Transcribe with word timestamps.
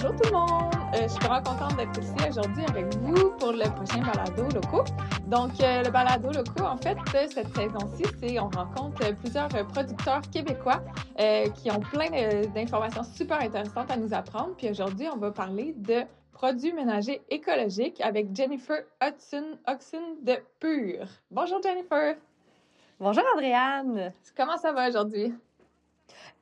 Bonjour 0.00 0.14
tout 0.14 0.30
le 0.30 0.36
monde! 0.38 0.74
Euh, 0.94 1.02
je 1.02 1.08
suis 1.08 1.18
vraiment 1.18 1.42
contente 1.42 1.76
d'être 1.76 1.98
ici 1.98 2.14
aujourd'hui 2.28 2.64
avec 2.68 2.94
vous 2.98 3.30
pour 3.32 3.50
le 3.50 3.64
prochain 3.74 4.00
balado 4.00 4.44
locaux. 4.54 4.84
Donc, 5.26 5.60
euh, 5.60 5.82
le 5.82 5.90
balado 5.90 6.30
locaux, 6.30 6.66
en 6.66 6.76
fait, 6.76 6.96
cette 7.10 7.52
saison-ci, 7.56 8.04
c'est 8.20 8.38
on 8.38 8.48
rencontre 8.48 9.12
plusieurs 9.16 9.48
producteurs 9.48 10.20
québécois 10.30 10.84
euh, 11.18 11.48
qui 11.48 11.72
ont 11.72 11.80
plein 11.80 12.10
d'informations 12.54 13.02
super 13.02 13.40
intéressantes 13.40 13.90
à 13.90 13.96
nous 13.96 14.14
apprendre. 14.14 14.54
Puis 14.56 14.70
aujourd'hui, 14.70 15.08
on 15.12 15.16
va 15.16 15.32
parler 15.32 15.74
de 15.76 16.02
produits 16.30 16.72
ménagers 16.72 17.20
écologiques 17.28 18.00
avec 18.00 18.36
Jennifer 18.36 18.84
Hudson, 19.02 19.58
Hudson 19.66 20.16
de 20.22 20.36
Pure. 20.60 21.08
Bonjour 21.32 21.60
Jennifer! 21.60 22.14
Bonjour 23.00 23.24
Andréane! 23.34 24.12
Comment 24.36 24.58
ça 24.58 24.70
va 24.70 24.90
aujourd'hui? 24.90 25.34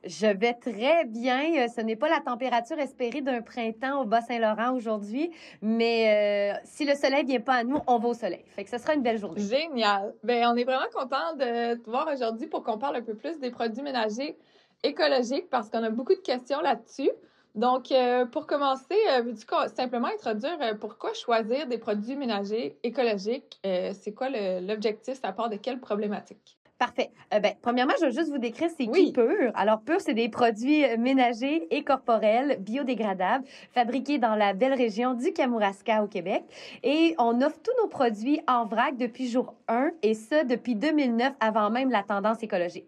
Je 0.07 0.27
vais 0.27 0.53
très 0.53 1.03
bien. 1.05 1.51
Euh, 1.57 1.67
ce 1.67 1.81
n'est 1.81 1.97
pas 1.97 2.07
la 2.07 2.21
température 2.21 2.79
espérée 2.79 3.21
d'un 3.21 3.41
printemps 3.41 4.01
au 4.01 4.05
Bas-Saint-Laurent 4.05 4.73
aujourd'hui, 4.73 5.31
mais 5.61 6.53
euh, 6.55 6.59
si 6.63 6.85
le 6.85 6.95
soleil 6.95 7.25
vient 7.25 7.41
pas 7.41 7.55
à 7.55 7.63
nous, 7.65 7.79
on 7.87 7.99
va 7.99 8.07
au 8.07 8.13
soleil. 8.13 8.45
Fait 8.55 8.63
que 8.63 8.69
ce 8.69 8.77
sera 8.77 8.93
une 8.93 9.01
belle 9.01 9.17
journée. 9.17 9.41
Génial. 9.41 10.13
Ben, 10.23 10.47
on 10.47 10.55
est 10.55 10.63
vraiment 10.63 10.87
content 10.93 11.35
de 11.35 11.75
te 11.75 11.89
voir 11.89 12.07
aujourd'hui 12.13 12.47
pour 12.47 12.63
qu'on 12.63 12.77
parle 12.77 12.95
un 12.95 13.01
peu 13.01 13.15
plus 13.15 13.37
des 13.39 13.51
produits 13.51 13.81
ménagers 13.81 14.37
écologiques 14.83 15.49
parce 15.49 15.69
qu'on 15.69 15.83
a 15.83 15.89
beaucoup 15.89 16.15
de 16.15 16.21
questions 16.21 16.61
là-dessus. 16.61 17.11
Donc, 17.55 17.91
euh, 17.91 18.25
pour 18.25 18.47
commencer, 18.47 18.95
veux-tu 19.23 19.45
simplement 19.75 20.07
introduire 20.07 20.57
pourquoi 20.79 21.13
choisir 21.13 21.67
des 21.67 21.79
produits 21.79 22.15
ménagers 22.15 22.77
écologiques? 22.83 23.59
c'est 23.63 24.13
quoi 24.15 24.29
l'objectif? 24.29 25.19
Ça 25.19 25.33
part 25.33 25.49
de 25.49 25.57
quelle 25.57 25.79
problématique? 25.79 26.56
Parfait. 26.77 27.09
Euh, 27.33 27.39
ben, 27.39 27.53
premièrement, 27.61 27.93
je 27.99 28.05
veux 28.05 28.11
juste 28.11 28.29
vous 28.29 28.37
décrire 28.37 28.69
c'est 28.77 28.85
qui 28.85 29.11
Pur. 29.11 29.51
Alors, 29.55 29.81
Pur, 29.81 29.99
c'est 29.99 30.13
des 30.13 30.29
produits 30.29 30.85
euh, 30.85 30.97
ménagers 30.97 31.67
et 31.71 31.83
corporels 31.83 32.57
biodégradables 32.59 33.45
fabriqués 33.71 34.19
dans 34.19 34.35
la 34.35 34.53
belle 34.53 34.73
région 34.73 35.15
du 35.15 35.33
Kamouraska 35.33 36.03
au 36.03 36.07
Québec. 36.07 36.43
Et 36.83 37.15
on 37.17 37.41
offre 37.41 37.57
tous 37.63 37.71
nos 37.81 37.87
produits 37.87 38.41
en 38.47 38.65
vrac 38.65 38.95
depuis 38.95 39.27
jour 39.27 39.55
1 39.67 39.89
et 40.03 40.13
ça 40.13 40.43
depuis 40.43 40.75
2009 40.75 41.33
avant 41.39 41.71
même 41.71 41.89
la 41.89 42.03
tendance 42.03 42.43
écologique. 42.43 42.85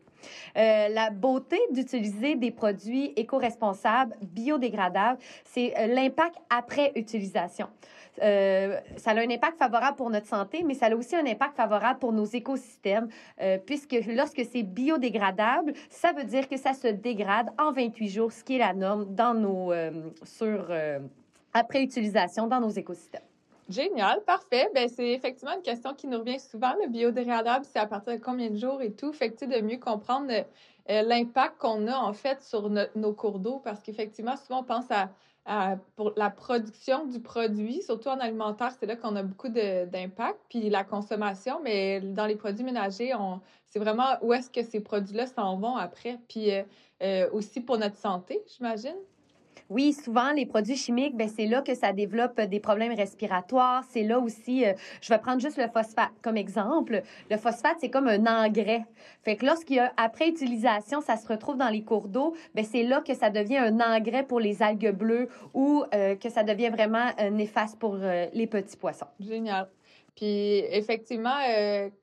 Euh, 0.57 0.87
la 0.89 1.09
beauté 1.09 1.57
d'utiliser 1.71 2.35
des 2.35 2.51
produits 2.51 3.13
éco-responsables, 3.15 4.15
biodégradables, 4.21 5.19
c'est 5.45 5.73
euh, 5.77 5.87
l'impact 5.87 6.35
après 6.49 6.91
utilisation. 6.95 7.67
Euh, 8.21 8.79
ça 8.97 9.11
a 9.11 9.15
un 9.15 9.29
impact 9.29 9.57
favorable 9.57 9.95
pour 9.95 10.09
notre 10.09 10.27
santé, 10.27 10.63
mais 10.65 10.73
ça 10.73 10.87
a 10.87 10.95
aussi 10.95 11.15
un 11.15 11.25
impact 11.25 11.55
favorable 11.55 11.99
pour 11.99 12.11
nos 12.11 12.25
écosystèmes, 12.25 13.07
puisque 13.65 13.95
lorsque 14.07 14.43
c'est 14.51 14.63
biodégradable, 14.63 15.73
ça 15.89 16.11
veut 16.11 16.25
dire 16.25 16.47
que 16.49 16.57
ça 16.57 16.73
se 16.73 16.87
dégrade 16.87 17.49
en 17.57 17.71
28 17.71 18.09
jours, 18.09 18.31
ce 18.31 18.43
qui 18.43 18.55
est 18.55 18.59
la 18.59 18.73
norme 18.73 19.13
dans 19.15 19.33
nos, 19.33 19.71
sur, 20.23 20.67
après 21.53 21.83
utilisation 21.83 22.47
dans 22.47 22.59
nos 22.59 22.69
écosystèmes. 22.69 23.28
Génial, 23.69 24.23
parfait. 24.23 24.67
Ben, 24.73 24.89
c'est 24.89 25.11
effectivement 25.11 25.53
une 25.55 25.61
question 25.61 25.93
qui 25.93 26.07
nous 26.07 26.17
revient 26.17 26.39
souvent. 26.39 26.73
Le 26.81 26.87
biodégradable, 26.89 27.65
c'est 27.65 27.77
à 27.77 27.85
partir 27.85 28.13
de 28.13 28.19
combien 28.19 28.49
de 28.49 28.57
jours 28.57 28.81
et 28.81 28.91
tout. 28.91 29.13
Fait 29.13 29.31
que, 29.31 29.45
de 29.45 29.61
mieux 29.61 29.77
comprendre 29.77 30.31
euh, 30.31 31.01
l'impact 31.03 31.59
qu'on 31.59 31.87
a, 31.87 31.95
en 31.95 32.13
fait, 32.13 32.41
sur 32.41 32.67
nos 32.69 33.13
cours 33.13 33.37
d'eau. 33.37 33.59
Parce 33.63 33.83
qu'effectivement, 33.83 34.35
souvent, 34.37 34.61
on 34.61 34.63
pense 34.63 34.87
à, 35.45 35.77
pour 35.95 36.13
la 36.15 36.31
production 36.31 37.05
du 37.05 37.19
produit, 37.19 37.83
surtout 37.83 38.09
en 38.09 38.19
alimentaire, 38.19 38.71
c'est 38.79 38.87
là 38.87 38.95
qu'on 38.95 39.15
a 39.15 39.21
beaucoup 39.21 39.49
d'impact. 39.49 40.39
Puis 40.49 40.69
la 40.71 40.83
consommation, 40.83 41.59
mais 41.63 42.01
dans 42.01 42.25
les 42.25 42.35
produits 42.35 42.63
ménagers, 42.63 43.13
on, 43.13 43.39
c'est 43.67 43.79
vraiment 43.79 44.17
où 44.21 44.33
est-ce 44.33 44.49
que 44.49 44.63
ces 44.63 44.79
produits-là 44.79 45.27
s'en 45.27 45.57
vont 45.57 45.75
après. 45.75 46.17
Puis 46.27 46.51
euh, 46.51 46.63
euh, 47.03 47.29
aussi 47.33 47.61
pour 47.61 47.77
notre 47.77 47.97
santé, 47.97 48.43
j'imagine. 48.47 48.97
Oui, 49.69 49.93
souvent, 49.93 50.31
les 50.31 50.45
produits 50.45 50.75
chimiques, 50.75 51.15
ben, 51.15 51.29
c'est 51.29 51.45
là 51.45 51.61
que 51.61 51.75
ça 51.75 51.93
développe 51.93 52.39
des 52.41 52.59
problèmes 52.59 52.93
respiratoires. 52.93 53.83
C'est 53.89 54.03
là 54.03 54.19
aussi, 54.19 54.65
euh, 54.65 54.73
je 55.01 55.09
vais 55.09 55.19
prendre 55.19 55.39
juste 55.39 55.57
le 55.57 55.67
phosphate 55.67 56.11
comme 56.21 56.37
exemple. 56.37 57.01
Le 57.29 57.37
phosphate, 57.37 57.77
c'est 57.79 57.89
comme 57.89 58.07
un 58.07 58.25
engrais. 58.25 58.85
Fait 59.23 59.35
que 59.35 59.45
lorsqu'il 59.45 59.77
y 59.77 59.79
a, 59.79 59.91
après 59.97 60.29
utilisation, 60.29 61.01
ça 61.01 61.17
se 61.17 61.27
retrouve 61.27 61.57
dans 61.57 61.69
les 61.69 61.83
cours 61.83 62.07
d'eau, 62.07 62.35
ben, 62.55 62.65
c'est 62.65 62.83
là 62.83 63.01
que 63.01 63.13
ça 63.13 63.29
devient 63.29 63.57
un 63.57 63.79
engrais 63.79 64.23
pour 64.23 64.39
les 64.39 64.61
algues 64.61 64.91
bleues 64.91 65.29
ou 65.53 65.83
euh, 65.93 66.15
que 66.15 66.29
ça 66.29 66.43
devient 66.43 66.69
vraiment 66.69 67.11
euh, 67.19 67.29
néfaste 67.29 67.77
pour 67.79 67.97
les 68.33 68.47
petits 68.47 68.77
poissons. 68.77 69.07
Génial. 69.19 69.67
Puis 70.15 70.63
effectivement, 70.71 71.37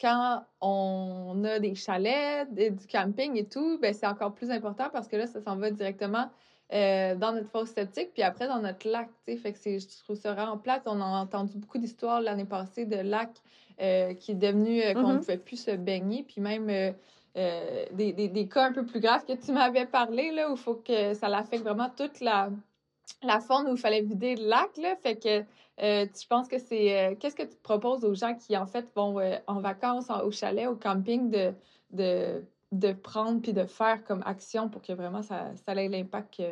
quand 0.00 0.43
on 0.61 1.44
a 1.44 1.59
des 1.59 1.75
chalets, 1.75 2.53
du 2.53 2.87
camping 2.91 3.37
et 3.37 3.44
tout, 3.44 3.78
ben 3.78 3.93
c'est 3.93 4.06
encore 4.06 4.33
plus 4.33 4.50
important 4.50 4.88
parce 4.93 5.06
que 5.06 5.17
là, 5.17 5.27
ça 5.27 5.41
s'en 5.41 5.56
va 5.56 5.71
directement 5.71 6.31
euh, 6.72 7.15
dans 7.15 7.32
notre 7.32 7.49
fosse 7.49 7.71
septique, 7.71 8.12
puis 8.12 8.25
après 8.25 8.49
dans 8.49 8.60
notre 8.60 8.88
lac. 8.88 9.09
Fait 9.25 9.53
que 9.53 9.78
je 9.78 10.03
trouve 10.03 10.16
ça 10.16 10.34
vraiment 10.34 10.59
plate. 10.59 10.82
On 10.87 11.00
a 11.00 11.04
entendu 11.04 11.59
beaucoup 11.59 11.78
d'histoires 11.78 12.21
l'année 12.21 12.44
passée 12.44 12.87
de 12.87 12.97
lacs 12.97 13.41
euh, 13.81 14.15
qui 14.15 14.32
est 14.32 14.37
devenu 14.37 14.82
euh, 14.82 14.93
qu'on 14.93 15.03
ne 15.03 15.15
mm-hmm. 15.15 15.19
pouvait 15.19 15.38
plus 15.38 15.62
se 15.62 15.71
baigner, 15.71 16.25
puis 16.25 16.41
même 16.41 16.66
des, 17.37 18.12
des, 18.12 18.28
des, 18.28 18.49
cas 18.49 18.65
un 18.65 18.72
peu 18.72 18.84
plus 18.84 18.99
graves 18.99 19.25
que 19.25 19.34
tu 19.34 19.53
m'avais 19.53 19.87
parlé, 19.87 20.32
là, 20.32 20.50
où 20.50 20.55
il 20.55 20.59
faut 20.59 20.75
que 20.75 21.15
ça 21.15 21.28
l'affecte 21.28 21.62
vraiment 21.62 21.91
toute 21.97 22.21
la, 22.21 22.50
la 23.22 23.38
faune 23.38 23.69
où 23.69 23.76
il 23.76 23.81
fallait 23.81 24.03
vider 24.03 24.34
le 24.34 24.49
lac. 24.49 24.76
Là. 24.76 24.97
Fait 24.97 25.16
que 25.16 26.06
tu 26.06 26.26
penses 26.28 26.49
que 26.49 26.59
c'est. 26.59 27.16
Qu'est-ce 27.21 27.37
que 27.37 27.44
tu 27.44 27.56
proposes 27.62 28.05
aux 28.05 28.15
gens 28.15 28.34
qui, 28.34 28.56
en 28.56 28.66
fait, 28.66 28.87
vont 28.97 29.21
en 29.47 29.60
vacances, 29.60 30.10
au 30.25 30.32
chalet, 30.32 30.66
au 30.66 30.75
camping, 30.75 31.31
de, 31.31 31.53
de 31.91 32.43
de 32.72 32.93
prendre 32.93 33.41
puis 33.41 33.53
de 33.53 33.65
faire 33.65 34.04
comme 34.04 34.22
action 34.27 34.69
pour 34.69 34.82
que 34.82 34.93
vraiment 34.93 35.22
ça, 35.22 35.54
ça 35.54 35.75
ait 35.75 35.88
l'impact 35.88 36.43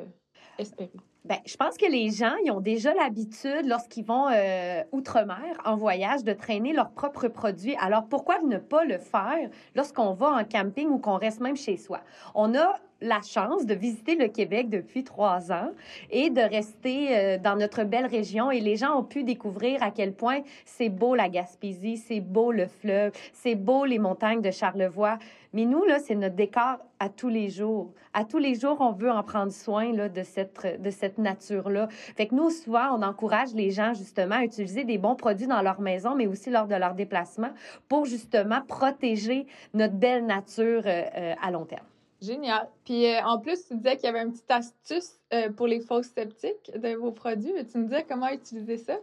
espéré? 0.58 0.92
Ben, 1.24 1.38
je 1.46 1.56
pense 1.56 1.78
que 1.78 1.90
les 1.90 2.10
gens, 2.10 2.34
ils 2.44 2.50
ont 2.50 2.60
déjà 2.60 2.92
l'habitude, 2.92 3.64
lorsqu'ils 3.64 4.04
vont 4.04 4.28
euh, 4.28 4.82
outre-mer 4.92 5.56
en 5.64 5.74
voyage, 5.74 6.22
de 6.22 6.34
traîner 6.34 6.74
leurs 6.74 6.90
propres 6.90 7.28
produits. 7.28 7.74
Alors, 7.80 8.06
pourquoi 8.08 8.40
ne 8.40 8.58
pas 8.58 8.84
le 8.84 8.98
faire 8.98 9.48
lorsqu'on 9.74 10.12
va 10.12 10.32
en 10.32 10.44
camping 10.44 10.88
ou 10.88 10.98
qu'on 10.98 11.16
reste 11.16 11.40
même 11.40 11.56
chez 11.56 11.78
soi? 11.78 12.00
On 12.34 12.54
a 12.54 12.78
la 13.04 13.20
chance 13.20 13.66
de 13.66 13.74
visiter 13.74 14.16
le 14.16 14.28
Québec 14.28 14.70
depuis 14.70 15.04
trois 15.04 15.52
ans 15.52 15.70
et 16.10 16.30
de 16.30 16.40
rester 16.40 17.08
euh, 17.10 17.38
dans 17.38 17.54
notre 17.54 17.84
belle 17.84 18.06
région. 18.06 18.50
Et 18.50 18.60
les 18.60 18.76
gens 18.76 18.98
ont 18.98 19.04
pu 19.04 19.24
découvrir 19.24 19.82
à 19.82 19.90
quel 19.90 20.14
point 20.14 20.40
c'est 20.64 20.88
beau 20.88 21.14
la 21.14 21.28
Gaspésie, 21.28 21.98
c'est 21.98 22.20
beau 22.20 22.50
le 22.50 22.66
fleuve, 22.66 23.12
c'est 23.32 23.54
beau 23.54 23.84
les 23.84 23.98
montagnes 23.98 24.40
de 24.40 24.50
Charlevoix. 24.50 25.18
Mais 25.52 25.66
nous, 25.66 25.84
là, 25.84 25.98
c'est 26.00 26.14
notre 26.14 26.34
décor 26.34 26.78
à 26.98 27.08
tous 27.08 27.28
les 27.28 27.48
jours. 27.50 27.92
À 28.12 28.24
tous 28.24 28.38
les 28.38 28.54
jours, 28.54 28.78
on 28.80 28.92
veut 28.92 29.10
en 29.10 29.22
prendre 29.22 29.52
soin 29.52 29.92
là, 29.92 30.08
de 30.08 30.22
cette, 30.22 30.80
de 30.80 30.90
cette 30.90 31.18
nature-là. 31.18 31.88
Fait 32.16 32.26
que 32.26 32.34
nous, 32.34 32.50
souvent, 32.50 32.96
on 32.98 33.02
encourage 33.02 33.52
les 33.54 33.70
gens 33.70 33.92
justement 33.92 34.36
à 34.36 34.44
utiliser 34.44 34.84
des 34.84 34.98
bons 34.98 35.14
produits 35.14 35.46
dans 35.46 35.62
leur 35.62 35.80
maison, 35.80 36.14
mais 36.16 36.26
aussi 36.26 36.50
lors 36.50 36.66
de 36.66 36.74
leur 36.74 36.94
déplacement 36.94 37.50
pour 37.88 38.06
justement 38.06 38.62
protéger 38.66 39.46
notre 39.74 39.94
belle 39.94 40.24
nature 40.24 40.82
euh, 40.86 41.02
euh, 41.16 41.34
à 41.42 41.50
long 41.50 41.66
terme. 41.66 41.84
Génial. 42.24 42.68
Puis 42.84 43.06
euh, 43.06 43.20
en 43.24 43.38
plus, 43.38 43.66
tu 43.66 43.76
disais 43.76 43.96
qu'il 43.96 44.06
y 44.06 44.08
avait 44.08 44.22
une 44.22 44.32
petite 44.32 44.50
astuce 44.50 45.20
euh, 45.32 45.50
pour 45.50 45.66
les 45.66 45.80
fausses 45.80 46.08
sceptiques 46.08 46.70
de 46.74 46.94
vos 46.94 47.12
produits. 47.12 47.52
tu 47.70 47.78
me 47.78 47.84
disais 47.84 48.04
comment 48.08 48.28
utiliser 48.28 48.78
ça? 48.78 48.94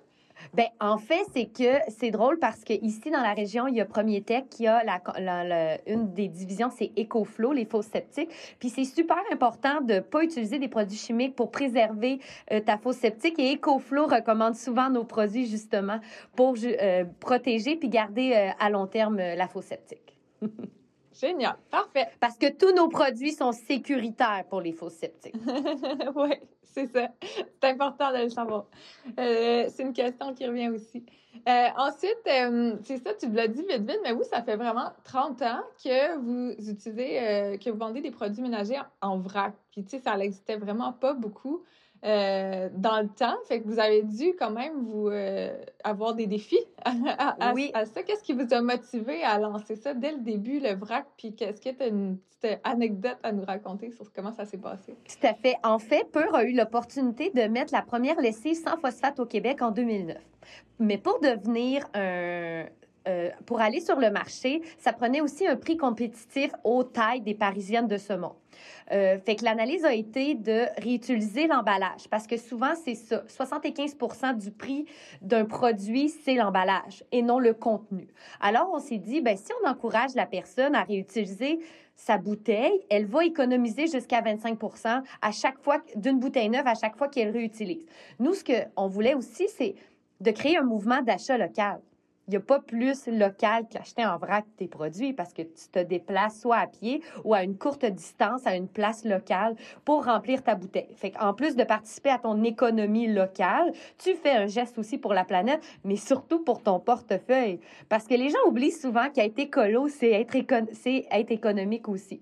Ben 0.55 0.65
en 0.79 0.97
fait, 0.97 1.23
c'est 1.35 1.45
que 1.45 1.77
c'est 1.89 2.09
drôle 2.09 2.39
parce 2.39 2.63
que 2.63 2.73
ici 2.73 3.11
dans 3.11 3.21
la 3.21 3.33
région, 3.33 3.67
il 3.67 3.75
y 3.75 3.81
a 3.81 3.85
Premier 3.85 4.23
Tech 4.23 4.45
qui 4.49 4.65
a 4.65 4.83
la, 4.83 5.77
une 5.85 6.13
des 6.15 6.29
divisions, 6.29 6.71
c'est 6.75 6.91
EcoFlow, 6.97 7.53
les 7.53 7.65
fausses 7.65 7.85
sceptiques. 7.85 8.31
Puis 8.57 8.69
c'est 8.69 8.85
super 8.85 9.19
important 9.31 9.81
de 9.81 9.99
pas 9.99 10.23
utiliser 10.23 10.57
des 10.57 10.67
produits 10.67 10.97
chimiques 10.97 11.35
pour 11.35 11.51
préserver 11.51 12.19
euh, 12.51 12.59
ta 12.59 12.79
fausse 12.79 12.97
sceptique. 12.97 13.37
Et 13.37 13.53
EcoFlow 13.53 14.07
recommande 14.07 14.55
souvent 14.55 14.89
nos 14.89 15.03
produits 15.03 15.45
justement 15.45 15.99
pour 16.35 16.55
protéger 17.19 17.75
puis 17.75 17.89
garder 17.89 18.51
à 18.57 18.69
long 18.71 18.87
terme 18.87 19.17
la 19.17 19.47
fausse 19.47 19.65
sceptique. 19.65 20.17
Génial. 21.21 21.55
Parfait. 21.69 22.07
Parce 22.19 22.37
que 22.37 22.51
tous 22.51 22.73
nos 22.73 22.89
produits 22.89 23.33
sont 23.33 23.51
sécuritaires 23.51 24.43
pour 24.49 24.59
les 24.59 24.71
faux 24.71 24.89
sceptiques. 24.89 25.35
oui, 26.15 26.33
c'est 26.63 26.87
ça. 26.87 27.09
C'est 27.21 27.69
important 27.69 28.11
de 28.11 28.23
le 28.23 28.29
savoir. 28.29 28.65
Euh, 29.19 29.65
c'est 29.69 29.83
une 29.83 29.93
question 29.93 30.33
qui 30.33 30.47
revient 30.47 30.69
aussi. 30.69 31.05
Euh, 31.47 31.67
ensuite, 31.77 32.17
euh, 32.27 32.75
c'est 32.83 32.97
ça, 32.97 33.13
tu 33.13 33.29
l'as 33.29 33.47
dit 33.47 33.61
vite, 33.61 33.81
vite, 33.81 33.99
mais 34.03 34.13
vous, 34.13 34.23
ça 34.23 34.41
fait 34.41 34.55
vraiment 34.55 34.91
30 35.03 35.41
ans 35.43 35.61
que 35.83 36.17
vous 36.17 36.69
utilisez, 36.69 37.57
que 37.63 37.69
vous 37.69 37.77
vendez 37.77 38.01
des 38.01 38.11
produits 38.11 38.41
ménagers 38.41 38.81
en 39.01 39.19
vrac. 39.19 39.53
Puis, 39.71 39.83
tu 39.83 39.91
sais, 39.91 39.99
ça 39.99 40.17
n'existait 40.17 40.57
vraiment 40.57 40.91
pas 40.91 41.13
beaucoup. 41.13 41.63
Euh, 42.03 42.69
dans 42.73 42.99
le 42.99 43.09
temps. 43.09 43.35
Fait 43.47 43.61
que 43.61 43.67
vous 43.67 43.79
avez 43.79 44.01
dû 44.01 44.33
quand 44.39 44.49
même 44.49 44.73
vous 44.85 45.09
euh, 45.09 45.55
avoir 45.83 46.15
des 46.15 46.25
défis 46.25 46.65
à, 46.83 47.53
oui. 47.53 47.69
à 47.75 47.85
ça. 47.85 48.01
Qu'est-ce 48.01 48.23
qui 48.23 48.33
vous 48.33 48.51
a 48.51 48.61
motivé 48.61 49.21
à 49.23 49.37
lancer 49.37 49.75
ça 49.75 49.93
dès 49.93 50.13
le 50.13 50.17
début, 50.17 50.59
le 50.59 50.73
vrac? 50.73 51.05
Puis 51.15 51.35
qu'est-ce 51.35 51.61
que 51.61 51.69
tu 51.69 51.83
as 51.83 51.87
une 51.87 52.17
petite 52.17 52.59
anecdote 52.63 53.17
à 53.21 53.31
nous 53.31 53.45
raconter 53.45 53.91
sur 53.91 54.11
comment 54.11 54.31
ça 54.31 54.45
s'est 54.45 54.57
passé? 54.57 54.95
Tout 55.07 55.27
à 55.27 55.35
fait. 55.35 55.57
En 55.63 55.77
fait, 55.77 56.05
Peur 56.11 56.33
a 56.33 56.43
eu 56.43 56.53
l'opportunité 56.53 57.29
de 57.29 57.43
mettre 57.43 57.71
la 57.71 57.83
première 57.83 58.19
lessive 58.19 58.55
sans 58.55 58.77
phosphate 58.77 59.19
au 59.19 59.27
Québec 59.27 59.61
en 59.61 59.69
2009. 59.69 60.17
Mais 60.79 60.97
pour 60.97 61.19
devenir 61.19 61.87
un 61.93 62.65
euh, 63.07 63.29
pour 63.45 63.61
aller 63.61 63.79
sur 63.79 63.99
le 63.99 64.11
marché, 64.11 64.61
ça 64.77 64.93
prenait 64.93 65.21
aussi 65.21 65.47
un 65.47 65.55
prix 65.55 65.77
compétitif 65.77 66.51
aux 66.63 66.83
tailles 66.83 67.21
des 67.21 67.33
Parisiennes 67.33 67.87
de 67.87 67.97
ce 67.97 68.13
monde. 68.13 68.35
Euh, 68.91 69.17
fait 69.17 69.37
que 69.37 69.45
l'analyse 69.45 69.85
a 69.85 69.93
été 69.93 70.35
de 70.35 70.65
réutiliser 70.77 71.47
l'emballage 71.47 72.07
parce 72.09 72.27
que 72.27 72.37
souvent, 72.37 72.73
c'est 72.83 72.95
ça. 72.95 73.23
75% 73.27 74.37
du 74.37 74.51
prix 74.51 74.85
d'un 75.21 75.45
produit, 75.45 76.09
c'est 76.09 76.35
l'emballage 76.35 77.03
et 77.11 77.21
non 77.21 77.39
le 77.39 77.53
contenu. 77.53 78.07
Alors, 78.39 78.69
on 78.73 78.79
s'est 78.79 78.97
dit, 78.97 79.21
ben, 79.21 79.37
si 79.37 79.51
on 79.63 79.67
encourage 79.67 80.13
la 80.15 80.25
personne 80.25 80.75
à 80.75 80.83
réutiliser 80.83 81.59
sa 81.95 82.17
bouteille, 82.17 82.81
elle 82.89 83.05
va 83.05 83.25
économiser 83.25 83.87
jusqu'à 83.87 84.21
25% 84.21 85.03
à 85.21 85.31
chaque 85.31 85.59
fois 85.59 85.77
d'une 85.95 86.19
bouteille 86.19 86.49
neuve 86.49 86.67
à 86.67 86.75
chaque 86.75 86.97
fois 86.97 87.07
qu'elle 87.07 87.29
réutilise. 87.29 87.85
Nous, 88.19 88.33
ce 88.33 88.43
qu'on 88.43 88.87
voulait 88.87 89.13
aussi, 89.13 89.47
c'est 89.49 89.75
de 90.19 90.31
créer 90.31 90.57
un 90.57 90.63
mouvement 90.63 91.01
d'achat 91.01 91.37
local. 91.37 91.79
N'y 92.31 92.37
a 92.37 92.39
pas 92.39 92.61
plus 92.61 93.07
local 93.07 93.65
qu'acheter 93.69 94.05
en 94.05 94.17
vrac 94.17 94.45
tes 94.55 94.69
produits 94.69 95.11
parce 95.11 95.33
que 95.33 95.41
tu 95.41 95.67
te 95.69 95.79
déplaces 95.79 96.39
soit 96.39 96.59
à 96.59 96.67
pied 96.67 97.03
ou 97.25 97.33
à 97.33 97.43
une 97.43 97.57
courte 97.57 97.83
distance 97.83 98.47
à 98.47 98.55
une 98.55 98.69
place 98.69 99.03
locale 99.03 99.57
pour 99.83 100.05
remplir 100.05 100.41
ta 100.41 100.55
bouteille. 100.55 100.87
Fait 100.95 101.11
en 101.19 101.33
plus 101.33 101.57
de 101.57 101.65
participer 101.65 102.09
à 102.09 102.19
ton 102.19 102.41
économie 102.45 103.07
locale, 103.07 103.73
tu 103.97 104.15
fais 104.15 104.31
un 104.31 104.47
geste 104.47 104.77
aussi 104.77 104.97
pour 104.97 105.13
la 105.13 105.25
planète, 105.25 105.61
mais 105.83 105.97
surtout 105.97 106.41
pour 106.41 106.63
ton 106.63 106.79
portefeuille. 106.79 107.59
Parce 107.89 108.07
que 108.07 108.13
les 108.13 108.29
gens 108.29 108.39
oublient 108.47 108.71
souvent 108.71 109.09
qu'être 109.09 109.37
écolo, 109.37 109.89
c'est 109.89 110.11
être, 110.11 110.37
être 110.37 111.31
économique 111.31 111.89
aussi. 111.89 112.21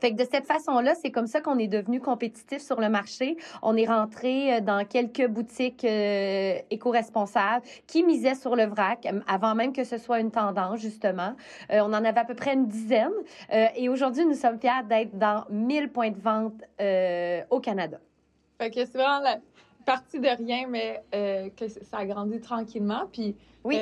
Fait 0.00 0.12
que 0.12 0.16
de 0.16 0.28
cette 0.30 0.46
façon-là, 0.46 0.94
c'est 0.94 1.10
comme 1.10 1.26
ça 1.26 1.40
qu'on 1.40 1.58
est 1.58 1.68
devenu 1.68 2.00
compétitif 2.00 2.62
sur 2.62 2.80
le 2.80 2.88
marché. 2.88 3.36
On 3.62 3.76
est 3.76 3.86
rentré 3.86 4.54
euh, 4.54 4.60
dans 4.60 4.84
quelques 4.86 5.26
boutiques 5.26 5.84
euh, 5.84 6.58
éco-responsables 6.70 7.64
qui 7.86 8.02
misaient 8.02 8.34
sur 8.34 8.56
le 8.56 8.66
vrac 8.66 9.06
euh, 9.06 9.20
avant 9.26 9.54
même 9.54 9.72
que 9.72 9.84
ce 9.84 9.98
soit 9.98 10.20
une 10.20 10.30
tendance, 10.30 10.80
justement. 10.80 11.34
on 11.70 11.92
en 11.92 12.04
avait 12.04 12.20
à 12.20 12.24
peu 12.24 12.34
près 12.34 12.54
une 12.54 12.66
dizaine. 12.66 13.12
et 13.50 13.88
aujourd'hui, 13.88 14.24
nous 14.24 14.34
sommes 14.34 14.58
fiers 14.58 14.82
d'être 14.88 15.16
dans 15.18 15.44
1000 15.50 15.90
points 15.90 16.10
de 16.10 16.20
vente 16.20 16.54
au 17.50 17.60
Canada. 17.60 17.98
Fait 18.58 18.70
que 18.70 18.84
c'est 18.84 18.98
vraiment 18.98 19.20
la 19.20 19.38
partie 19.84 20.20
de 20.20 20.28
rien, 20.28 20.66
mais 20.68 21.02
que 21.56 21.68
ça 21.68 21.98
a 21.98 22.06
grandi 22.06 22.40
tranquillement. 22.40 23.08
Puis, 23.12 23.36
oui. 23.64 23.80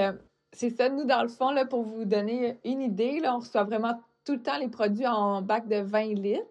c'est 0.52 0.70
ça, 0.70 0.88
nous, 0.88 1.04
dans 1.04 1.22
le 1.22 1.28
fond, 1.28 1.50
là, 1.50 1.64
pour 1.64 1.82
vous 1.82 2.04
donner 2.04 2.58
une 2.64 2.82
idée, 2.82 3.20
là, 3.20 3.34
on 3.34 3.40
reçoit 3.40 3.64
vraiment 3.64 4.00
tout 4.28 4.34
le 4.34 4.42
temps 4.42 4.58
les 4.58 4.68
produits 4.68 5.06
en 5.06 5.40
bac 5.40 5.68
de 5.68 5.76
20 5.76 6.12
litres. 6.12 6.42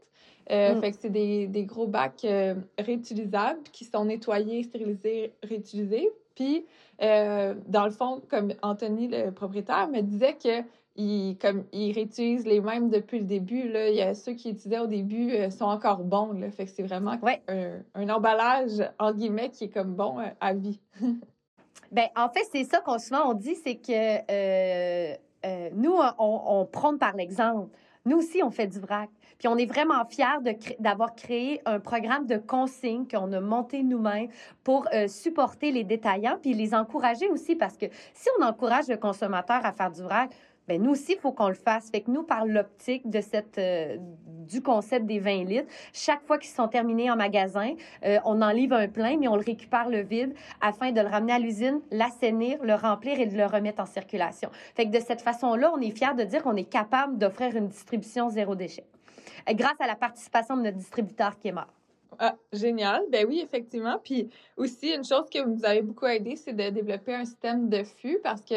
Euh, 0.49 0.73
mm. 0.73 0.81
Fait 0.81 0.91
que 0.91 0.97
c'est 0.99 1.09
des, 1.11 1.45
des, 1.45 1.63
gros 1.63 1.85
bacs 1.85 2.25
euh, 2.25 2.55
réutilisables 2.79 3.61
qui 3.71 3.85
sont 3.85 4.05
nettoyés, 4.05 4.63
stérilisés, 4.63 5.33
réutilisés. 5.43 6.09
Puis, 6.33 6.65
euh, 7.03 7.53
dans 7.67 7.85
le 7.85 7.91
fond, 7.91 8.23
comme 8.29 8.53
Anthony, 8.63 9.09
le 9.09 9.29
propriétaire, 9.29 9.89
me 9.89 10.01
disait 10.01 10.33
que 10.33 10.63
il, 10.95 11.37
comme, 11.39 11.65
il 11.71 11.91
réutilise 11.91 12.47
les 12.47 12.61
mêmes 12.61 12.89
depuis 12.89 13.19
le 13.19 13.25
début. 13.25 13.69
Là. 13.69 13.89
Il 13.89 13.95
y 13.95 14.01
a 14.01 14.15
ceux 14.15 14.33
qui 14.33 14.49
utilisaient 14.49 14.79
au 14.79 14.87
début 14.87 15.35
sont 15.51 15.65
encore 15.65 15.99
bons. 15.99 16.31
Là. 16.31 16.49
Fait 16.49 16.65
que 16.65 16.71
c'est 16.71 16.81
vraiment 16.81 17.15
un, 17.47 17.81
un, 17.93 18.09
emballage, 18.09 18.81
en 18.97 19.13
guillemets, 19.13 19.51
qui 19.51 19.65
est 19.65 19.69
comme 19.69 19.93
bon 19.93 20.17
à 20.39 20.53
vie. 20.55 20.79
ben, 21.91 22.07
en 22.15 22.29
fait, 22.29 22.47
c'est 22.51 22.63
ça 22.63 22.79
qu'on 22.79 22.97
souvent 22.97 23.29
on 23.29 23.33
dit, 23.35 23.53
c'est 23.63 23.75
que 23.75 25.17
euh, 25.45 25.69
nous, 25.73 25.95
on, 26.17 26.41
on 26.45 26.65
prône 26.65 26.97
par 26.97 27.15
l'exemple. 27.15 27.69
Nous 28.05 28.17
aussi, 28.17 28.41
on 28.41 28.51
fait 28.51 28.67
du 28.67 28.79
vrac. 28.79 29.09
Puis 29.37 29.47
on 29.47 29.57
est 29.57 29.65
vraiment 29.65 30.03
fiers 30.05 30.55
d'avoir 30.79 31.13
créé 31.13 31.61
un 31.65 31.79
programme 31.79 32.25
de 32.25 32.37
consigne 32.37 33.05
qu'on 33.07 33.31
a 33.33 33.39
monté 33.39 33.83
nous-mêmes 33.83 34.29
pour 34.63 34.87
euh, 34.93 35.07
supporter 35.07 35.71
les 35.71 35.83
détaillants, 35.83 36.37
puis 36.41 36.53
les 36.53 36.73
encourager 36.73 37.27
aussi, 37.27 37.55
parce 37.55 37.77
que 37.77 37.85
si 38.13 38.29
on 38.39 38.43
encourage 38.43 38.87
le 38.87 38.97
consommateur 38.97 39.65
à 39.65 39.73
faire 39.73 39.91
du 39.91 40.01
vrac, 40.01 40.31
ben 40.67 40.81
nous 40.81 40.91
aussi, 40.91 41.13
il 41.13 41.19
faut 41.19 41.31
qu'on 41.31 41.47
le 41.47 41.53
fasse. 41.53 41.89
Fait 41.89 42.01
que 42.01 42.11
nous, 42.11 42.23
par 42.23 42.45
l'optique 42.45 43.03
euh, 43.57 43.97
du 44.47 44.61
concept 44.61 45.05
des 45.05 45.19
20 45.19 45.45
litres, 45.45 45.69
chaque 45.93 46.25
fois 46.25 46.37
qu'ils 46.37 46.51
sont 46.51 46.67
terminés 46.67 47.09
en 47.09 47.15
magasin, 47.15 47.73
euh, 48.05 48.19
on 48.25 48.41
en 48.41 48.51
livre 48.51 48.75
un 48.75 48.87
plein, 48.87 49.17
mais 49.17 49.27
on 49.27 49.35
le 49.35 49.43
récupère 49.43 49.89
le 49.89 50.01
vide 50.01 50.33
afin 50.61 50.91
de 50.91 51.01
le 51.01 51.07
ramener 51.07 51.33
à 51.33 51.39
l'usine, 51.39 51.81
l'assainir, 51.91 52.61
le 52.63 52.75
remplir 52.75 53.19
et 53.19 53.25
de 53.25 53.37
le 53.37 53.45
remettre 53.45 53.81
en 53.81 53.85
circulation. 53.85 54.49
Fait 54.75 54.85
que 54.85 54.91
de 54.91 54.99
cette 54.99 55.21
façon-là, 55.21 55.71
on 55.75 55.81
est 55.81 55.91
fiers 55.91 56.15
de 56.17 56.23
dire 56.23 56.43
qu'on 56.43 56.55
est 56.55 56.69
capable 56.69 57.17
d'offrir 57.17 57.55
une 57.55 57.67
distribution 57.67 58.29
zéro 58.29 58.55
déchet 58.55 58.85
euh, 59.49 59.53
grâce 59.53 59.79
à 59.79 59.87
la 59.87 59.95
participation 59.95 60.57
de 60.57 60.63
notre 60.63 60.77
distributeur 60.77 61.37
qui 61.39 61.49
est 61.49 61.53
mort. 61.53 61.76
Ah, 62.19 62.35
génial. 62.51 63.03
Ben 63.11 63.25
oui, 63.27 63.41
effectivement. 63.43 63.99
Puis 64.03 64.29
aussi, 64.55 64.89
une 64.93 65.03
chose 65.03 65.29
que 65.31 65.39
vous 65.39 65.63
avez 65.65 65.81
beaucoup 65.81 66.05
aidé, 66.07 66.35
c'est 66.35 66.53
de 66.53 66.69
développer 66.69 67.13
un 67.13 67.25
système 67.25 67.69
de 67.69 67.83
fût 67.83 68.19
parce 68.23 68.41
que, 68.41 68.55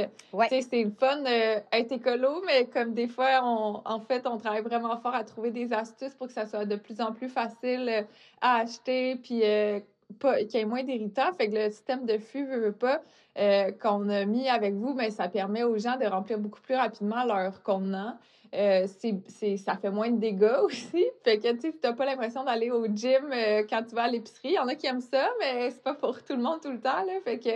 sais, 0.48 0.62
c'est 0.62 0.82
le 0.82 0.90
fun 0.90 1.22
d'être 1.22 1.92
écolo, 1.92 2.42
mais 2.46 2.66
comme 2.66 2.94
des 2.94 3.08
fois, 3.08 3.40
on, 3.42 3.82
en 3.84 4.00
fait, 4.00 4.26
on 4.26 4.38
travaille 4.38 4.62
vraiment 4.62 4.96
fort 4.98 5.14
à 5.14 5.24
trouver 5.24 5.50
des 5.50 5.72
astuces 5.72 6.14
pour 6.14 6.28
que 6.28 6.32
ça 6.32 6.46
soit 6.46 6.64
de 6.64 6.76
plus 6.76 7.00
en 7.00 7.12
plus 7.12 7.28
facile 7.28 7.88
euh, 7.88 8.02
à 8.40 8.60
acheter, 8.60 9.16
puis 9.16 9.40
euh, 9.44 9.80
qu'il 10.20 10.54
y 10.54 10.56
ait 10.58 10.64
moins 10.64 10.82
d'irritants. 10.82 11.32
Fait 11.34 11.48
que 11.48 11.56
le 11.56 11.70
système 11.70 12.06
de 12.06 12.18
fût, 12.18 12.46
veut, 12.46 12.60
veut 12.60 12.72
pas, 12.72 13.02
euh, 13.38 13.70
qu'on 13.72 14.08
a 14.08 14.24
mis 14.24 14.48
avec 14.48 14.74
vous, 14.74 14.94
mais 14.94 15.10
ça 15.10 15.28
permet 15.28 15.62
aux 15.62 15.78
gens 15.78 15.96
de 15.96 16.06
remplir 16.06 16.38
beaucoup 16.38 16.60
plus 16.60 16.74
rapidement 16.74 17.24
leur 17.24 17.62
contenant. 17.62 18.16
Euh, 18.52 18.88
c'est, 19.28 19.56
ça 19.58 19.76
fait 19.76 19.90
moins 19.90 20.10
de 20.10 20.18
dégâts 20.18 20.56
aussi. 20.64 21.04
Fait 21.22 21.38
que, 21.38 21.52
tu 21.52 21.72
n'as 21.82 21.92
pas 21.92 22.04
l'impression 22.04 22.42
d'aller 22.42 22.70
au 22.70 22.86
gym 22.86 23.30
euh, 23.32 23.62
quand 23.68 23.84
tu 23.88 23.94
vas 23.94 24.04
à 24.04 24.08
l'épicerie. 24.08 24.48
Il 24.48 24.54
y 24.54 24.58
en 24.58 24.66
a 24.66 24.74
qui 24.74 24.86
aiment 24.86 25.00
ça, 25.00 25.28
mais 25.38 25.70
c'est 25.70 25.82
pas 25.82 25.94
pour 25.94 26.22
tout 26.22 26.34
le 26.34 26.42
monde 26.42 26.60
tout 26.60 26.70
le 26.70 26.80
temps, 26.80 27.04
là. 27.04 27.20
Fait 27.24 27.38
que 27.38 27.48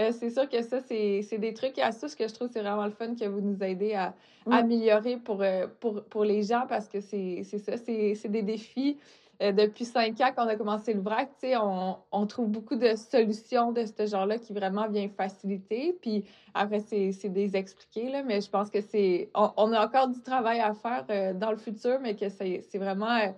euh, 0.00 0.10
c'est 0.12 0.30
sûr 0.30 0.48
que 0.48 0.62
ça, 0.62 0.80
c'est, 0.80 1.38
des 1.38 1.54
trucs 1.54 1.78
et 1.78 1.82
astuces 1.82 2.16
que 2.16 2.26
je 2.26 2.34
trouve 2.34 2.48
c'est 2.52 2.60
vraiment 2.60 2.86
le 2.86 2.90
fun 2.90 3.14
que 3.14 3.24
vous 3.26 3.40
nous 3.40 3.62
aidez 3.62 3.94
à, 3.94 4.14
améliorer 4.50 5.18
pour, 5.18 5.44
pour, 5.78 6.02
pour 6.02 6.24
les 6.24 6.42
gens 6.42 6.64
parce 6.68 6.88
que 6.88 7.00
c'est, 7.00 7.44
ça, 7.44 7.76
c'est, 7.76 8.28
des 8.28 8.42
défis 8.42 8.96
euh, 9.42 9.50
depuis 9.50 9.84
cinq 9.84 10.20
ans 10.20 10.30
qu'on 10.34 10.46
a 10.46 10.54
commencé 10.54 10.94
le 10.94 11.00
vrac, 11.00 11.30
on, 11.42 11.96
on 12.12 12.26
trouve 12.26 12.48
beaucoup 12.48 12.76
de 12.76 12.94
solutions 12.94 13.72
de 13.72 13.84
ce 13.86 14.06
genre-là 14.06 14.38
qui 14.38 14.52
vraiment 14.52 14.88
viennent 14.88 15.10
faciliter. 15.10 15.96
Puis 16.00 16.24
après, 16.54 16.80
c'est 16.80 17.28
des 17.28 17.56
expliqués, 17.56 18.10
là, 18.10 18.22
mais 18.22 18.40
je 18.40 18.48
pense 18.48 18.70
que 18.70 18.80
c'est. 18.80 19.30
On, 19.34 19.72
a 19.72 19.84
encore 19.84 20.08
du 20.08 20.20
travail 20.22 20.60
à 20.60 20.74
faire 20.74 21.04
euh, 21.10 21.32
dans 21.34 21.50
le 21.50 21.56
futur, 21.56 21.98
mais 22.00 22.14
que 22.14 22.28
c'est 22.28 22.62
vraiment 22.78 23.16
euh, 23.16 23.28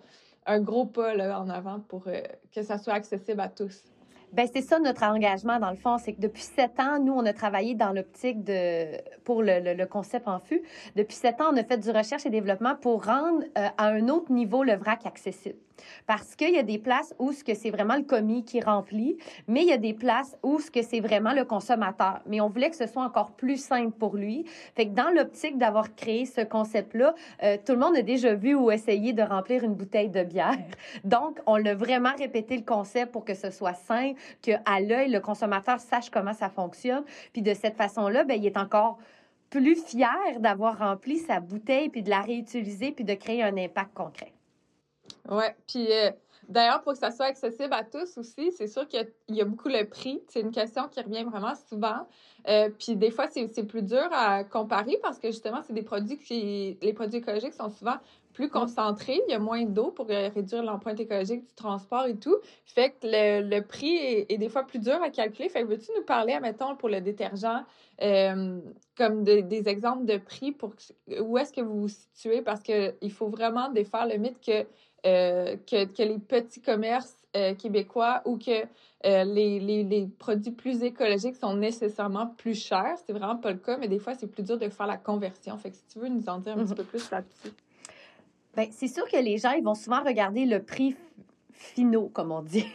un 0.47 0.61
gros 0.61 0.85
pas 0.85 1.15
là, 1.15 1.41
en 1.41 1.49
avant 1.49 1.81
pour 1.81 2.05
que 2.55 2.63
ça 2.63 2.77
soit 2.77 2.95
accessible 2.95 3.41
à 3.41 3.49
tous. 3.49 3.85
Ben 4.33 4.49
c'est 4.53 4.63
ça 4.63 4.81
notre 4.81 5.05
engagement 5.05 5.61
dans 5.61 5.71
le 5.71 5.77
fond, 5.77 5.97
c'est 5.97 6.13
que 6.13 6.21
depuis 6.21 6.43
sept 6.43 6.81
ans, 6.81 6.99
nous 6.99 7.13
on 7.13 7.25
a 7.25 7.33
travaillé 7.33 7.77
dans 7.77 7.93
l'optique 7.93 8.43
de 8.43 8.87
pour 9.23 9.45
le, 9.45 9.75
le, 9.75 9.87
concept 9.87 10.27
en 10.27 10.41
fût. 10.41 10.61
Depuis 10.97 11.15
sept 11.15 11.41
ans, 11.41 11.53
on 11.53 11.57
a 11.57 11.63
fait 11.63 11.79
du 11.79 11.89
recherche 11.91 12.27
et 12.27 12.31
développement 12.31 12.75
pour 12.75 13.05
rendre 13.05 13.45
à 13.55 13.87
un 13.87 14.09
autre 14.09 14.33
niveau 14.33 14.65
le 14.65 14.75
vrac 14.75 15.07
accessible. 15.07 15.55
Parce 16.07 16.37
qu'il 16.37 16.53
y 16.55 16.59
a 16.59 16.63
des 16.63 16.79
places 16.79 17.15
où 17.19 17.33
ce 17.33 17.45
que 17.45 17.55
c'est 17.55 17.71
vraiment 17.71 17.97
le 17.97 18.03
commis 18.03 18.45
qui 18.45 18.61
remplit, 18.61 19.17
mais 19.49 19.63
il 19.63 19.69
y 19.69 19.73
a 19.73 19.79
des 19.79 19.95
places 19.95 20.37
où 20.43 20.61
ce 20.61 20.71
que 20.71 20.83
c'est 20.83 21.01
vraiment 21.01 21.33
le 21.33 21.45
consommateur. 21.45 22.21
Mais 22.27 22.41
on 22.41 22.49
voulait 22.49 22.71
que 22.71 22.77
ce 22.77 22.87
soit 22.87 23.05
encore 23.05 23.33
plus 23.33 23.57
simple 23.57 23.93
pour 23.93 24.17
lui. 24.17 24.45
Fait 24.77 24.87
que 24.87 24.93
dans 24.93 25.11
l'optique 25.11 25.59
d'avoir 25.59 25.95
créé 25.95 26.27
ce 26.27 26.43
concept-là, 26.43 27.15
euh, 27.43 27.57
tout 27.65 27.73
le 27.73 27.79
monde 27.79 27.97
a 27.97 28.03
déjà 28.03 28.35
vu 28.35 28.55
ou 28.55 28.71
essayé 28.71 29.13
de 29.13 29.23
remplir 29.23 29.65
une 29.65 29.75
bouteille 29.75 30.11
de 30.11 30.23
bière. 30.23 30.59
Donc, 31.05 31.41
on 31.47 31.57
l'a 31.57 31.75
vraiment 31.75 32.15
répété 32.17 32.57
le 32.57 32.65
concept 32.65 33.13
pour 33.13 33.25
que 33.25 33.35
ce 33.35 33.51
soit 33.51 33.75
simple, 33.75 34.21
que 34.43 34.53
à 34.65 34.81
l'œil 34.81 35.11
le 35.11 35.21
consommateur 35.21 35.81
sache 35.81 36.11
comment 36.11 36.35
ça 36.35 36.49
fonctionne. 36.49 37.05
Puis 37.33 37.43
de 37.43 37.55
cette 37.55 37.77
façon-là, 37.77 38.25
ben 38.25 38.39
il 38.39 38.47
est 38.47 38.57
encore 38.57 38.99
plus 39.51 39.77
fier 39.77 40.41
d'avoir 40.41 40.79
rempli 40.79 41.19
sa 41.19 41.41
bouteille 41.41 41.89
puis 41.89 42.03
de 42.03 42.11
la 42.11 42.21
réutiliser 42.21 42.93
puis 42.93 43.05
de 43.05 43.15
créer 43.15 43.43
un 43.43 43.57
impact 43.57 43.95
concret. 43.95 44.34
Oui, 45.31 45.45
puis 45.67 45.87
euh, 45.91 46.11
d'ailleurs, 46.49 46.83
pour 46.83 46.93
que 46.93 46.99
ça 46.99 47.11
soit 47.11 47.27
accessible 47.27 47.73
à 47.73 47.83
tous 47.83 48.19
aussi, 48.19 48.53
c'est 48.53 48.67
sûr 48.67 48.87
qu'il 48.87 49.07
y, 49.29 49.41
a 49.41 49.45
beaucoup 49.45 49.69
le 49.69 49.85
prix. 49.85 50.23
C'est 50.29 50.41
une 50.41 50.51
question 50.51 50.89
qui 50.89 51.01
revient 51.01 51.25
vraiment 51.25 51.55
souvent. 51.69 52.07
Euh, 52.49 52.69
puis 52.79 52.95
des 52.97 53.11
fois, 53.11 53.27
c'est 53.29 53.67
plus 53.67 53.83
dur 53.83 54.07
à 54.13 54.45
comparer 54.45 54.99
parce 55.03 55.19
que 55.19 55.29
justement, 55.29 55.63
c'est 55.67 55.73
des 55.73 55.83
produits 55.83 56.19
qui. 56.19 56.77
Les 56.83 56.93
produits 56.93 57.19
écologiques 57.19 57.55
sont 57.55 57.71
souvent 57.71 57.97
plus 58.35 58.51
concentrés. 58.51 59.23
Il 59.29 59.31
y 59.31 59.35
a 59.35 59.39
moins 59.39 59.65
d'eau 59.65 59.93
pour 59.93 60.09
euh, 60.11 60.29
réduire 60.35 60.63
l'empreinte 60.63 61.01
écologique 61.01 61.47
du 61.47 61.55
transport 61.55 62.05
et 62.05 62.17
tout. 62.17 62.37
Fait 62.67 62.91
que 62.91 62.97
le, 63.05 63.61
prix 63.61 63.97
est, 64.29 64.37
des 64.37 64.49
fois 64.51 64.65
plus 64.65 64.81
dur 64.81 65.01
à 65.03 65.09
calculer. 65.09 65.49
Fait 65.49 65.63
que 65.63 65.69
veux-tu 65.69 65.91
nous 65.97 66.05
parler, 66.05 66.35
admettons, 66.35 66.77
pour 66.77 66.91
le 66.91 67.01
détergent, 67.01 67.65
comme 67.99 69.25
des 69.25 69.69
exemples 69.69 70.05
de 70.05 70.19
prix 70.19 70.53
pour 70.53 70.75
où 71.21 71.39
est-ce 71.39 71.53
que 71.53 71.61
vous 71.63 71.83
vous 71.83 71.89
situez? 71.89 72.43
Parce 72.43 72.61
qu'il 72.61 73.13
faut 73.13 73.29
vraiment 73.29 73.71
défaire 73.71 74.07
le 74.07 74.19
mythe 74.19 74.45
que 74.45 74.67
euh, 75.07 75.57
que, 75.67 75.85
que, 75.85 76.03
les 76.03 76.19
petits 76.19 76.61
commerces 76.61 77.17
euh, 77.37 77.55
québécois 77.55 78.23
ou 78.25 78.39
que 78.39 78.65
euh, 79.05 79.25
les, 79.25 79.61
les, 79.61 79.85
les, 79.85 80.07
produits 80.07 80.53
plus 80.53 80.83
écologiques 80.83 81.37
sont 81.37 81.55
nécessairement 81.55 82.27
plus 82.27 82.55
chers. 82.55 82.97
C'est 83.07 83.13
vraiment 83.13 83.37
pas 83.37 83.53
le 83.53 83.59
cas, 83.59 83.77
mais 83.77 83.89
des 83.89 83.99
fois, 83.99 84.15
c'est 84.15 84.27
plus 84.27 84.43
dur 84.43 84.57
de 84.57 84.69
faire 84.69 84.87
la 84.87 84.97
conversion. 84.97 85.59
Fait 85.59 85.71
que 85.71 85.77
si 85.77 85.85
tu 85.93 85.99
veux 85.99 86.09
nous 86.09 86.27
en 86.29 86.39
dire 86.39 86.53
un 86.53 86.65
petit 86.65 86.71
mhm. 86.71 86.77
peu 86.77 86.85
plus 86.85 87.11
là-dessus. 87.11 87.53
Bien, 88.57 88.67
c'est 88.71 88.89
sûr 88.89 89.07
que 89.09 89.19
les 89.19 89.37
gens, 89.37 89.51
ils 89.51 89.65
vont 89.65 89.75
souvent 89.75 90.03
regarder 90.03 90.47
le 90.47 90.63
prix 90.63 90.97
finaux, 91.55 92.11
comme 92.13 92.33
on 92.33 92.43
dit, 92.43 92.67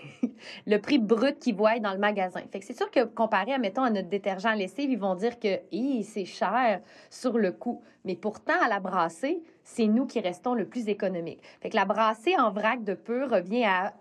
le 0.68 0.78
prix 0.78 0.98
brut 0.98 1.38
qu'ils 1.40 1.56
voient 1.56 1.80
dans 1.80 1.94
le 1.94 2.00
magasin. 2.00 2.42
C'est 2.62 2.76
sûr 2.76 2.90
que 2.90 3.04
comparé, 3.04 3.54
à, 3.54 3.58
mettons, 3.58 3.84
à 3.84 3.90
notre 3.90 4.10
détergent 4.10 4.56
lessive, 4.56 4.90
ils 4.90 5.00
vont 5.00 5.16
dire 5.16 5.40
que 5.40 5.60
c'est 6.04 6.26
cher 6.26 6.82
sur 7.10 7.38
le 7.38 7.52
coup. 7.52 7.82
Mais 8.06 8.16
pourtant, 8.16 8.60
à 8.64 8.68
la 8.68 8.80
brassée, 8.80 9.42
c'est 9.64 9.88
nous 9.88 10.06
qui 10.06 10.20
restons 10.20 10.54
le 10.54 10.66
plus 10.66 10.88
économique. 10.88 11.42
Fait 11.62 11.70
que 11.70 11.76
la 11.76 11.86
brassée 11.86 12.38
en 12.38 12.52
vrac 12.52 12.84
de 12.84 12.94
peu 12.94 13.26
revient 13.26 13.66
à 13.66 13.94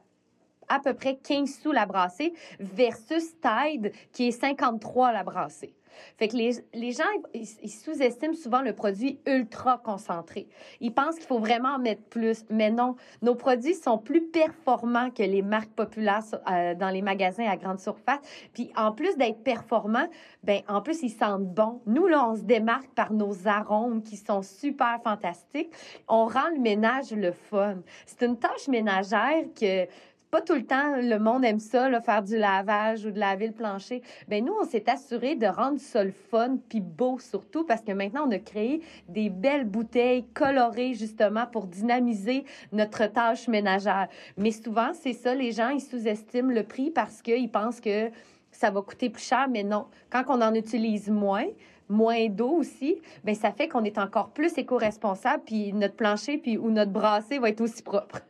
à 0.69 0.81
peu 0.81 0.95
près 0.95 1.17
15 1.17 1.61
sous 1.63 1.73
la 1.73 1.87
brassée 1.87 2.35
versus 2.61 3.41
Tide 3.41 3.93
qui 4.13 4.29
est 4.29 4.33
53 4.33 5.13
la 5.13 5.25
brassée. 5.25 5.75
Fait 6.17 6.29
que 6.29 6.37
les, 6.37 6.53
les 6.75 6.93
gens, 6.93 7.05
ils, 7.35 7.47
sous-estiment 7.47 8.35
souvent 8.35 8.63
le 8.63 8.73
produit 8.73 9.21
ultra 9.27 9.79
concentré. 9.79 10.49
Ils 10.81 10.93
pensent 10.93 11.17
qu'il 11.17 11.27
faut 11.27 11.39
vraiment 11.39 11.71
en 11.71 11.79
mettre 11.79 12.03
plus, 12.03 12.45
mais 12.51 12.71
non. 12.71 12.97
Nos 13.23 13.35
produits 13.35 13.75
sont 13.75 13.99
plus 13.99 14.23
performants 14.23 15.11
que 15.11 15.23
les 15.23 15.43
marques 15.43 15.73
populaires 15.73 16.23
euh, 16.51 16.75
dans 16.75 16.91
les 16.91 17.03
magasins 17.03 17.47
à 17.47 17.57
grande 17.57 17.81
surface. 17.81 18.21
Puis 18.53 18.71
en 18.77 18.93
plus 18.93 19.17
d'être 19.17 19.43
performants, 19.43 20.09
ben 20.43 20.61
en 20.69 20.81
plus 20.81 21.03
ils 21.03 21.11
sentent 21.11 21.47
bon. 21.47 21.81
Nous 21.87 22.07
là, 22.07 22.29
on 22.29 22.37
se 22.37 22.43
démarque 22.43 22.91
par 22.95 23.13
nos 23.13 23.47
arômes 23.47 24.03
qui 24.03 24.17
sont 24.17 24.43
super 24.43 25.01
fantastiques. 25.03 25.73
On 26.09 26.27
rend 26.27 26.49
le 26.55 26.61
ménage 26.61 27.13
le 27.13 27.33
fun. 27.33 27.77
C'est 28.07 28.25
une 28.25 28.39
tâche 28.39 28.69
ménagère 28.69 29.45
que 29.59 29.87
pas 30.31 30.43
tout 30.43 30.55
le 30.55 30.65
temps, 30.65 30.97
le 30.97 31.19
monde 31.19 31.45
aime 31.45 31.59
ça, 31.59 31.89
là, 31.89 32.01
faire 32.01 32.23
du 32.23 32.37
lavage 32.37 33.05
ou 33.07 33.11
de 33.11 33.19
laver 33.19 33.47
le 33.47 33.53
plancher. 33.53 34.03
Ben 34.29 34.45
nous, 34.45 34.55
on 34.61 34.65
s'est 34.65 34.89
assuré 34.89 35.37
de 35.37 35.47
rendre 35.47 35.81
ça 35.81 36.05
le 36.05 36.11
fun 36.11 36.59
puis 36.69 36.81
beau 36.81 37.19
surtout 37.19 37.65
parce 37.65 37.81
que 37.81 37.93
maintenant, 37.93 38.27
on 38.29 38.31
a 38.31 38.39
créé 38.39 38.83
des 39.09 39.31
belles 39.31 39.65
bouteilles 39.65 40.27
colorées 40.35 40.95
justement 40.95 41.47
pour 41.47 41.67
dynamiser 41.67 42.45
notre 42.73 43.07
tâche 43.07 43.49
ménagère. 43.49 44.09
Mais 44.37 44.51
souvent, 44.51 44.91
c'est 44.93 45.15
ça, 45.15 45.35
les 45.35 45.53
gens, 45.53 45.71
ils 45.71 45.81
sous-estiment 45.81 46.53
le 46.53 46.63
prix 46.63 46.91
parce 46.91 47.23
qu'ils 47.23 47.51
pensent 47.51 47.81
que 47.81 48.11
ça 48.51 48.71
va 48.71 48.83
coûter 48.83 49.09
plus 49.09 49.25
cher, 49.25 49.49
mais 49.51 49.63
non. 49.63 49.87
Quand 50.11 50.25
on 50.29 50.43
en 50.43 50.55
utilise 50.55 51.09
moins, 51.11 51.47
moins 51.89 52.29
d'eau 52.29 52.51
aussi, 52.51 53.01
ben 53.25 53.35
ça 53.35 53.53
fait 53.53 53.69
qu'on 53.69 53.85
est 53.85 53.99
encore 53.99 54.31
plus 54.31 54.57
éco-responsable, 54.59 55.43
puis 55.47 55.73
notre 55.73 55.95
plancher 55.95 56.39
puis 56.39 56.59
ou 56.59 56.71
notre 56.71 56.93
brassée 56.93 57.39
va 57.39 57.49
être 57.49 57.61
aussi 57.61 57.83
propre. 57.83 58.21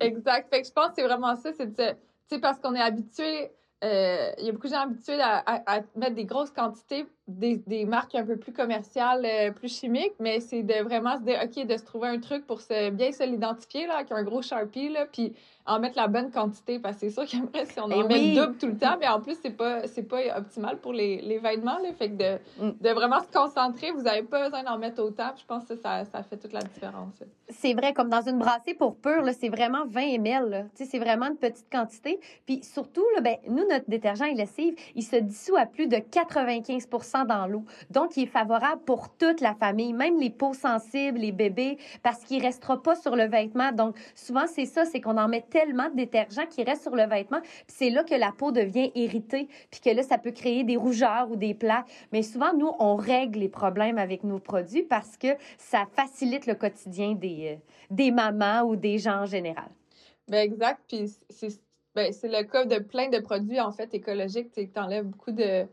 Exact. 0.00 0.48
Fait 0.50 0.62
que 0.62 0.68
je 0.68 0.72
pense 0.72 0.88
que 0.88 0.94
c'est 0.96 1.04
vraiment 1.04 1.36
ça, 1.36 1.52
c'est 1.52 1.74
tu 1.74 1.82
sais, 2.36 2.38
parce 2.38 2.58
qu'on 2.60 2.74
est 2.74 2.80
habitué, 2.80 3.50
euh, 3.82 4.30
il 4.38 4.46
y 4.46 4.48
a 4.48 4.52
beaucoup 4.52 4.66
de 4.66 4.72
gens 4.72 4.82
habitués 4.82 5.20
à, 5.20 5.42
à, 5.46 5.80
mettre 5.96 6.14
des 6.14 6.24
grosses 6.24 6.50
quantités 6.50 7.06
des, 7.30 7.56
des, 7.66 7.84
marques 7.84 8.14
un 8.14 8.24
peu 8.24 8.36
plus 8.36 8.52
commerciales, 8.52 9.24
euh, 9.24 9.50
plus 9.52 9.74
chimiques, 9.74 10.14
mais 10.18 10.40
c'est 10.40 10.62
de 10.62 10.82
vraiment 10.82 11.16
se 11.16 11.22
dire, 11.22 11.38
OK, 11.42 11.66
de 11.66 11.76
se 11.76 11.84
trouver 11.84 12.08
un 12.08 12.18
truc 12.18 12.46
pour 12.46 12.60
se, 12.60 12.90
bien 12.90 13.12
se 13.12 13.24
l'identifier, 13.24 13.86
là, 13.86 13.96
avec 13.96 14.12
un 14.12 14.22
gros 14.22 14.42
Sharpie, 14.42 14.88
là, 14.88 15.06
puis 15.10 15.32
en 15.66 15.78
mettre 15.78 15.96
la 15.96 16.08
bonne 16.08 16.30
quantité, 16.30 16.78
parce 16.78 16.96
que 16.96 17.08
c'est 17.08 17.10
sûr 17.10 17.26
qu'après, 17.30 17.66
si 17.66 17.78
on 17.78 17.84
en 17.84 17.90
eh 17.90 18.04
met 18.04 18.34
double 18.34 18.56
tout 18.56 18.66
le 18.66 18.76
temps, 18.76 18.96
mais 18.98 19.08
en 19.08 19.20
plus, 19.20 19.36
c'est 19.40 19.56
pas, 19.56 19.86
c'est 19.86 20.02
pas 20.02 20.18
optimal 20.36 20.78
pour 20.78 20.92
les, 20.92 21.20
les 21.20 21.38
vêtements, 21.38 21.78
là, 21.78 21.92
fait 21.96 22.10
que 22.10 22.16
de, 22.16 22.64
mm. 22.64 22.72
de 22.80 22.90
vraiment 22.90 23.20
se 23.20 23.30
concentrer, 23.30 23.92
vous 23.92 24.02
n'avez 24.02 24.22
pas 24.22 24.44
besoin 24.44 24.62
d'en 24.64 24.78
mettre 24.78 25.02
autant, 25.02 25.30
je 25.36 25.44
pense 25.46 25.64
que 25.64 25.76
ça, 25.76 26.04
ça 26.06 26.22
fait 26.22 26.36
toute 26.36 26.52
la 26.52 26.62
différence. 26.62 27.22
C'est 27.48 27.74
vrai, 27.74 27.92
comme 27.92 28.08
dans 28.08 28.26
une 28.26 28.38
brassée 28.38 28.74
pour 28.74 28.96
pur, 28.96 29.22
c'est 29.38 29.48
vraiment 29.48 29.86
20 29.86 30.00
ml, 30.00 30.68
c'est 30.74 30.98
vraiment 30.98 31.26
une 31.26 31.36
petite 31.36 31.70
quantité, 31.70 32.18
puis 32.46 32.62
surtout, 32.62 33.04
là, 33.14 33.20
ben, 33.20 33.36
nous, 33.48 33.64
notre 33.70 33.88
détergent 33.88 34.22
et 34.22 34.34
lessive, 34.34 34.74
il 34.94 35.02
se 35.02 35.16
dissout 35.16 35.56
à 35.56 35.66
plus 35.66 35.86
de 35.86 35.96
95 35.96 36.88
dans 37.26 37.46
l'eau. 37.46 37.64
Donc, 37.90 38.16
il 38.16 38.24
est 38.24 38.26
favorable 38.26 38.82
pour 38.84 39.08
toute 39.16 39.40
la 39.40 39.54
famille, 39.54 39.92
même 39.92 40.18
les 40.18 40.30
peaux 40.30 40.54
sensibles, 40.54 41.18
les 41.18 41.32
bébés, 41.32 41.78
parce 42.02 42.24
qu'il 42.24 42.42
restera 42.42 42.82
pas 42.82 42.94
sur 42.94 43.16
le 43.16 43.24
vêtement. 43.24 43.72
Donc, 43.72 43.96
souvent, 44.14 44.46
c'est 44.46 44.66
ça, 44.66 44.84
c'est 44.84 45.00
qu'on 45.00 45.16
en 45.16 45.28
met 45.28 45.44
tellement 45.48 45.88
de 45.88 45.96
détergent 45.96 46.46
qui 46.50 46.62
reste 46.62 46.82
sur 46.82 46.94
le 46.94 47.04
vêtement, 47.04 47.40
puis 47.40 47.64
c'est 47.68 47.90
là 47.90 48.04
que 48.04 48.14
la 48.14 48.32
peau 48.32 48.52
devient 48.52 48.90
irritée, 48.94 49.48
puis 49.70 49.80
que 49.80 49.90
là, 49.90 50.02
ça 50.02 50.18
peut 50.18 50.32
créer 50.32 50.64
des 50.64 50.76
rougeurs 50.76 51.30
ou 51.30 51.36
des 51.36 51.54
plaques. 51.54 51.86
Mais 52.12 52.22
souvent, 52.22 52.52
nous, 52.54 52.70
on 52.78 52.96
règle 52.96 53.40
les 53.40 53.48
problèmes 53.48 53.98
avec 53.98 54.24
nos 54.24 54.38
produits 54.38 54.82
parce 54.82 55.16
que 55.16 55.28
ça 55.58 55.86
facilite 55.94 56.46
le 56.46 56.54
quotidien 56.54 57.14
des, 57.14 57.54
euh, 57.54 57.74
des 57.90 58.10
mamans 58.10 58.62
ou 58.62 58.76
des 58.76 58.98
gens 58.98 59.22
en 59.22 59.26
général. 59.26 59.68
Bien, 60.28 60.42
exact. 60.42 60.80
Puis 60.88 61.16
c'est 61.28 61.50
ben, 61.94 62.12
le 62.22 62.42
cas 62.42 62.64
de 62.64 62.78
plein 62.78 63.08
de 63.08 63.18
produits, 63.18 63.60
en 63.60 63.72
fait, 63.72 63.92
écologiques. 63.94 64.52
Tu 64.52 64.68
enlèves 64.76 65.06
beaucoup 65.06 65.32
de 65.32 65.66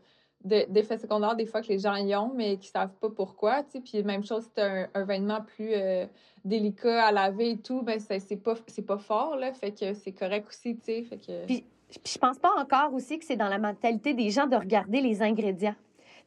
d'effets 0.44 0.98
secondaires 0.98 1.34
des 1.34 1.46
fois 1.46 1.62
que 1.62 1.68
les 1.68 1.80
gens 1.80 1.96
y 1.96 2.14
ont, 2.14 2.32
mais 2.32 2.58
qui 2.58 2.68
savent 2.68 2.94
pas 3.00 3.10
pourquoi, 3.10 3.64
tu 3.64 3.72
sais. 3.72 3.80
Puis 3.80 4.02
même 4.04 4.24
chose, 4.24 4.44
c'est 4.54 4.62
un, 4.62 4.88
un, 4.94 5.04
vêtement 5.04 5.40
plus 5.42 5.70
euh, 5.72 6.06
délicat 6.44 7.06
à 7.06 7.12
laver 7.12 7.50
et 7.50 7.58
tout, 7.58 7.82
ben 7.82 7.98
c'est 7.98 8.36
pas, 8.36 8.54
pas 8.86 8.98
fort, 8.98 9.36
là, 9.36 9.52
fait 9.52 9.72
que 9.72 9.94
c'est 9.94 10.12
correct 10.12 10.46
aussi, 10.48 10.76
tu 10.76 10.84
sais, 10.84 11.02
fait 11.02 11.18
que... 11.18 11.44
Puis, 11.46 11.64
je 12.06 12.18
pense 12.18 12.38
pas 12.38 12.52
encore 12.56 12.94
aussi 12.94 13.18
que 13.18 13.24
c'est 13.24 13.36
dans 13.36 13.48
la 13.48 13.58
mentalité 13.58 14.14
des 14.14 14.30
gens 14.30 14.46
de 14.46 14.56
regarder 14.56 15.00
les 15.00 15.22
ingrédients 15.22 15.74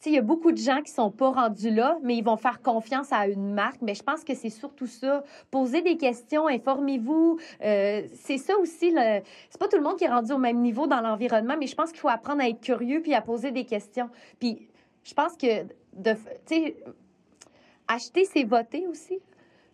il 0.09 0.13
y 0.13 0.17
a 0.17 0.21
beaucoup 0.21 0.51
de 0.51 0.57
gens 0.57 0.81
qui 0.81 0.91
sont 0.91 1.11
pas 1.11 1.29
rendus 1.29 1.69
là, 1.69 1.97
mais 2.01 2.17
ils 2.17 2.23
vont 2.23 2.37
faire 2.37 2.61
confiance 2.61 3.11
à 3.11 3.27
une 3.27 3.53
marque. 3.53 3.81
Mais 3.81 3.93
je 3.93 4.01
pense 4.01 4.23
que 4.23 4.33
c'est 4.33 4.49
surtout 4.49 4.87
ça. 4.87 5.23
Posez 5.51 5.81
des 5.81 5.97
questions, 5.97 6.47
informez-vous. 6.47 7.37
Euh, 7.63 8.03
c'est 8.13 8.37
ça 8.37 8.57
aussi. 8.57 8.93
C'est 9.49 9.59
pas 9.59 9.67
tout 9.67 9.77
le 9.77 9.83
monde 9.83 9.97
qui 9.97 10.05
est 10.05 10.09
rendu 10.09 10.31
au 10.31 10.39
même 10.39 10.61
niveau 10.61 10.87
dans 10.87 11.01
l'environnement, 11.01 11.55
mais 11.59 11.67
je 11.67 11.75
pense 11.75 11.91
qu'il 11.91 11.99
faut 11.99 12.09
apprendre 12.09 12.41
à 12.41 12.49
être 12.49 12.61
curieux 12.61 13.01
puis 13.01 13.13
à 13.13 13.21
poser 13.21 13.51
des 13.51 13.65
questions. 13.65 14.09
Puis 14.39 14.67
je 15.03 15.13
pense 15.13 15.37
que 15.37 15.63
de, 15.93 16.15
acheter, 17.87 18.25
c'est 18.25 18.43
voter 18.43 18.87
aussi. 18.87 19.19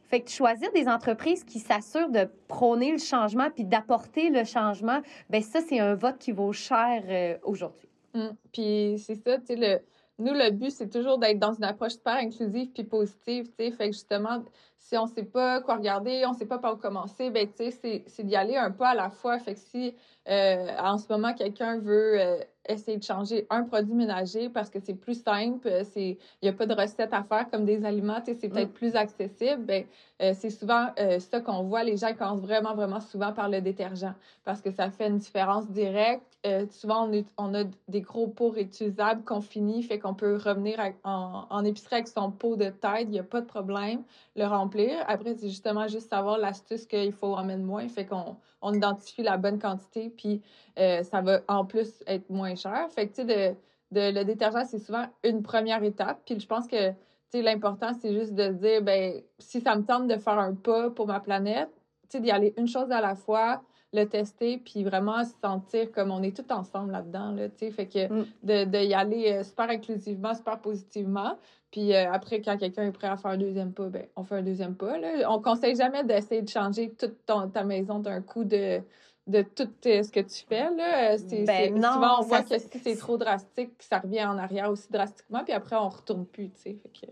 Fait 0.07 0.21
que 0.21 0.29
choisir 0.29 0.71
des 0.71 0.87
entreprises 0.87 1.43
qui 1.43 1.59
s'assurent 1.59 2.09
de 2.09 2.29
prôner 2.47 2.91
le 2.91 2.97
changement 2.97 3.49
puis 3.53 3.65
d'apporter 3.65 4.29
le 4.29 4.45
changement, 4.45 5.01
ben 5.29 5.41
ça, 5.41 5.59
c'est 5.61 5.79
un 5.79 5.95
vote 5.95 6.17
qui 6.17 6.31
vaut 6.31 6.53
cher 6.53 7.03
euh, 7.07 7.37
aujourd'hui. 7.43 7.89
Mmh. 8.13 8.27
Puis 8.53 9.03
c'est 9.05 9.15
ça, 9.15 9.37
tu 9.39 9.47
sais, 9.47 9.55
le 9.55 9.81
nous, 10.19 10.33
le 10.33 10.51
but, 10.51 10.71
c'est 10.71 10.89
toujours 10.89 11.19
d'être 11.19 11.39
dans 11.39 11.53
une 11.53 11.63
approche 11.63 11.93
super 11.93 12.15
inclusive 12.15 12.71
puis 12.73 12.83
positive, 12.83 13.47
tu 13.47 13.65
sais. 13.65 13.71
Fait 13.71 13.89
que 13.89 13.93
justement, 13.93 14.43
si 14.87 14.97
on 14.97 15.05
sait 15.05 15.23
pas 15.23 15.59
quoi 15.61 15.75
regarder, 15.75 16.23
on 16.25 16.33
sait 16.33 16.45
pas 16.45 16.59
par 16.59 16.75
où 16.75 16.77
commencer, 16.77 17.29
ben, 17.29 17.45
c'est 17.57 18.23
d'y 18.23 18.35
aller 18.37 18.55
un 18.55 18.71
pas 18.71 18.89
à 18.89 18.95
la 18.95 19.09
fois. 19.09 19.37
Fait 19.37 19.53
que 19.53 19.59
si, 19.59 19.93
euh, 20.29 20.67
en 20.79 20.97
ce 20.97 21.11
moment, 21.11 21.33
quelqu'un 21.33 21.77
veut 21.79 22.19
euh, 22.19 22.37
essayer 22.69 22.97
de 22.97 23.03
changer 23.03 23.47
un 23.49 23.63
produit 23.63 23.93
ménager 23.93 24.49
parce 24.49 24.69
que 24.69 24.79
c'est 24.79 24.93
plus 24.93 25.21
simple, 25.21 25.67
euh, 25.67 25.83
il 25.95 26.17
n'y 26.43 26.49
a 26.49 26.53
pas 26.53 26.65
de 26.65 26.73
recette 26.73 27.13
à 27.13 27.23
faire 27.23 27.49
comme 27.49 27.65
des 27.65 27.85
aliments, 27.85 28.19
c'est 28.25 28.49
peut-être 28.49 28.69
mm. 28.69 28.73
plus 28.73 28.95
accessible, 28.95 29.63
ben, 29.63 29.85
euh, 30.21 30.33
c'est 30.37 30.49
souvent 30.49 30.87
ça 31.19 31.39
qu'on 31.41 31.63
voit. 31.63 31.83
Les 31.83 31.97
gens 31.97 32.13
commencent 32.13 32.41
vraiment, 32.41 32.73
vraiment 32.73 32.99
souvent 33.01 33.33
par 33.33 33.49
le 33.49 33.61
détergent 33.61 34.13
parce 34.45 34.61
que 34.61 34.71
ça 34.71 34.89
fait 34.89 35.07
une 35.07 35.17
différence 35.17 35.69
directe. 35.69 36.23
souvent, 36.71 37.09
on, 37.09 37.23
on, 37.37 37.53
a 37.53 37.63
des 37.87 38.01
gros 38.01 38.27
pots 38.27 38.49
réutilisables 38.49 39.23
qu'on 39.23 39.41
finit, 39.41 39.83
fait 39.83 39.99
qu'on 39.99 40.13
peut 40.13 40.37
revenir 40.37 40.79
en, 41.03 41.45
en, 41.49 41.65
épicerie 41.65 41.97
avec 41.97 42.07
son 42.07 42.31
pot 42.31 42.55
de 42.55 42.69
tête, 42.69 43.03
il 43.03 43.09
n'y 43.09 43.19
a 43.19 43.23
pas 43.23 43.41
de 43.41 43.45
problème, 43.45 44.03
le 44.35 44.45
remplir. 44.45 44.76
Après, 45.07 45.35
c'est 45.35 45.49
justement 45.49 45.87
juste 45.87 46.09
savoir 46.09 46.37
l'astuce 46.37 46.85
qu'il 46.85 47.11
faut 47.11 47.35
en 47.35 47.43
mettre 47.43 47.63
moins, 47.63 47.87
fait 47.87 48.05
qu'on 48.05 48.37
on 48.61 48.73
identifie 48.73 49.23
la 49.23 49.37
bonne 49.37 49.59
quantité, 49.59 50.09
puis 50.09 50.41
ça 50.75 51.21
va 51.21 51.41
en 51.47 51.65
plus 51.65 52.03
être 52.07 52.29
moins 52.29 52.55
cher. 52.55 52.87
Fait 52.91 53.07
que, 53.07 53.15
tu 53.15 53.27
sais, 53.27 53.53
de, 53.53 53.55
de, 53.91 54.19
le 54.19 54.23
détergent, 54.25 54.65
c'est 54.67 54.79
souvent 54.79 55.05
une 55.23 55.41
première 55.43 55.83
étape. 55.83 56.21
Puis 56.25 56.39
je 56.39 56.47
pense 56.47 56.67
que, 56.67 56.89
tu 56.89 56.95
sais, 57.31 57.41
l'important, 57.41 57.91
c'est 57.99 58.13
juste 58.13 58.33
de 58.33 58.49
dire, 58.49 58.81
ben 58.81 59.21
si 59.39 59.61
ça 59.61 59.75
me 59.75 59.83
tente 59.83 60.07
de 60.07 60.17
faire 60.17 60.39
un 60.39 60.55
pas 60.55 60.89
pour 60.89 61.07
ma 61.07 61.19
planète, 61.19 61.69
tu 62.09 62.17
sais, 62.17 62.19
d'y 62.19 62.31
aller 62.31 62.53
une 62.57 62.67
chose 62.67 62.91
à 62.91 63.01
la 63.01 63.15
fois, 63.15 63.61
le 63.97 64.07
tester, 64.07 64.57
puis 64.57 64.83
vraiment 64.83 65.23
se 65.23 65.33
sentir 65.41 65.91
comme 65.91 66.11
on 66.11 66.21
est 66.23 66.35
tout 66.35 66.51
ensemble 66.51 66.91
là-dedans, 66.91 67.31
là, 67.31 67.49
tu 67.49 67.57
sais. 67.59 67.71
Fait 67.71 67.87
que 67.87 68.07
mm. 68.07 68.25
de, 68.43 68.65
de, 68.65 68.77
y 68.77 68.93
aller 68.93 69.31
euh, 69.31 69.43
super 69.43 69.69
inclusivement, 69.69 70.33
super 70.33 70.59
positivement. 70.59 71.37
Puis 71.71 71.93
euh, 71.93 72.11
après, 72.11 72.41
quand 72.41 72.57
quelqu'un 72.57 72.83
est 72.83 72.91
prêt 72.91 73.07
à 73.07 73.17
faire 73.17 73.31
un 73.31 73.37
deuxième 73.37 73.73
pas, 73.73 73.89
ben 73.89 74.05
on 74.15 74.23
fait 74.23 74.35
un 74.35 74.41
deuxième 74.41 74.75
pas, 74.75 74.97
là. 74.97 75.29
On 75.29 75.41
conseille 75.41 75.75
jamais 75.75 76.03
d'essayer 76.03 76.41
de 76.41 76.49
changer 76.49 76.91
toute 76.91 77.25
ton, 77.25 77.49
ta 77.49 77.63
maison 77.63 77.99
d'un 77.99 78.21
coup 78.21 78.43
de 78.43 78.81
de 79.27 79.41
tout 79.41 79.69
euh, 79.85 80.03
ce 80.03 80.11
que 80.11 80.21
tu 80.21 80.45
fais. 80.47 80.73
Là. 80.73 81.17
C'est, 81.17 81.43
ben 81.43 81.75
souvent, 81.75 82.19
on 82.19 82.23
voit 82.23 82.43
que 82.43 82.57
si 82.57 82.79
c'est 82.79 82.95
trop 82.95 83.17
drastique, 83.17 83.73
ça 83.79 83.99
revient 83.99 84.23
en 84.23 84.37
arrière 84.37 84.71
aussi 84.71 84.89
drastiquement, 84.89 85.43
puis 85.43 85.53
après, 85.53 85.75
on 85.75 85.89
retourne 85.89 86.25
plus. 86.25 86.49
Tu 86.51 86.61
sais, 86.61 86.77
fait 86.81 87.07
que... 87.07 87.11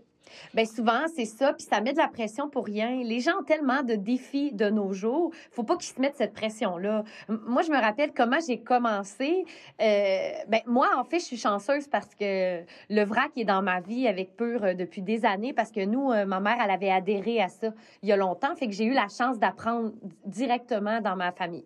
Bien, 0.54 0.64
souvent, 0.64 1.04
c'est 1.14 1.24
ça, 1.24 1.52
puis 1.52 1.66
ça 1.68 1.80
met 1.80 1.92
de 1.92 1.98
la 1.98 2.08
pression 2.08 2.48
pour 2.48 2.64
rien. 2.64 3.02
Les 3.02 3.20
gens 3.20 3.40
ont 3.40 3.44
tellement 3.44 3.82
de 3.82 3.94
défis 3.94 4.52
de 4.52 4.68
nos 4.70 4.92
jours, 4.92 5.32
faut 5.50 5.62
pas 5.62 5.76
qu'ils 5.76 5.94
se 5.94 6.00
mettent 6.00 6.16
cette 6.16 6.32
pression-là. 6.32 7.04
Moi, 7.28 7.62
je 7.62 7.70
me 7.70 7.80
rappelle 7.80 8.12
comment 8.12 8.38
j'ai 8.46 8.58
commencé. 8.58 9.44
Euh, 9.80 10.30
ben, 10.48 10.60
moi, 10.66 10.88
en 10.96 11.04
fait, 11.04 11.18
je 11.18 11.24
suis 11.24 11.36
chanceuse 11.36 11.88
parce 11.88 12.14
que 12.14 12.62
le 12.90 13.04
vrac 13.04 13.30
est 13.36 13.44
dans 13.44 13.62
ma 13.62 13.80
vie 13.80 14.06
avec 14.08 14.36
Pur 14.36 14.64
euh, 14.64 14.74
depuis 14.74 15.02
des 15.02 15.24
années, 15.24 15.52
parce 15.52 15.70
que 15.70 15.84
nous, 15.84 16.10
euh, 16.10 16.26
ma 16.26 16.40
mère, 16.40 16.56
elle 16.62 16.70
avait 16.70 16.90
adhéré 16.90 17.40
à 17.40 17.48
ça 17.48 17.72
il 18.02 18.08
y 18.08 18.12
a 18.12 18.16
longtemps, 18.16 18.54
fait 18.54 18.66
que 18.66 18.72
j'ai 18.72 18.84
eu 18.84 18.92
la 18.92 19.08
chance 19.08 19.38
d'apprendre 19.38 19.92
directement 20.24 21.00
dans 21.00 21.16
ma 21.16 21.32
famille. 21.32 21.64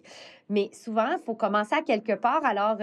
Mais 0.49 0.71
souvent, 0.73 1.13
il 1.13 1.23
faut 1.25 1.35
commencer 1.35 1.75
à 1.75 1.83
quelque 1.83 2.13
part. 2.13 2.45
Alors, 2.45 2.77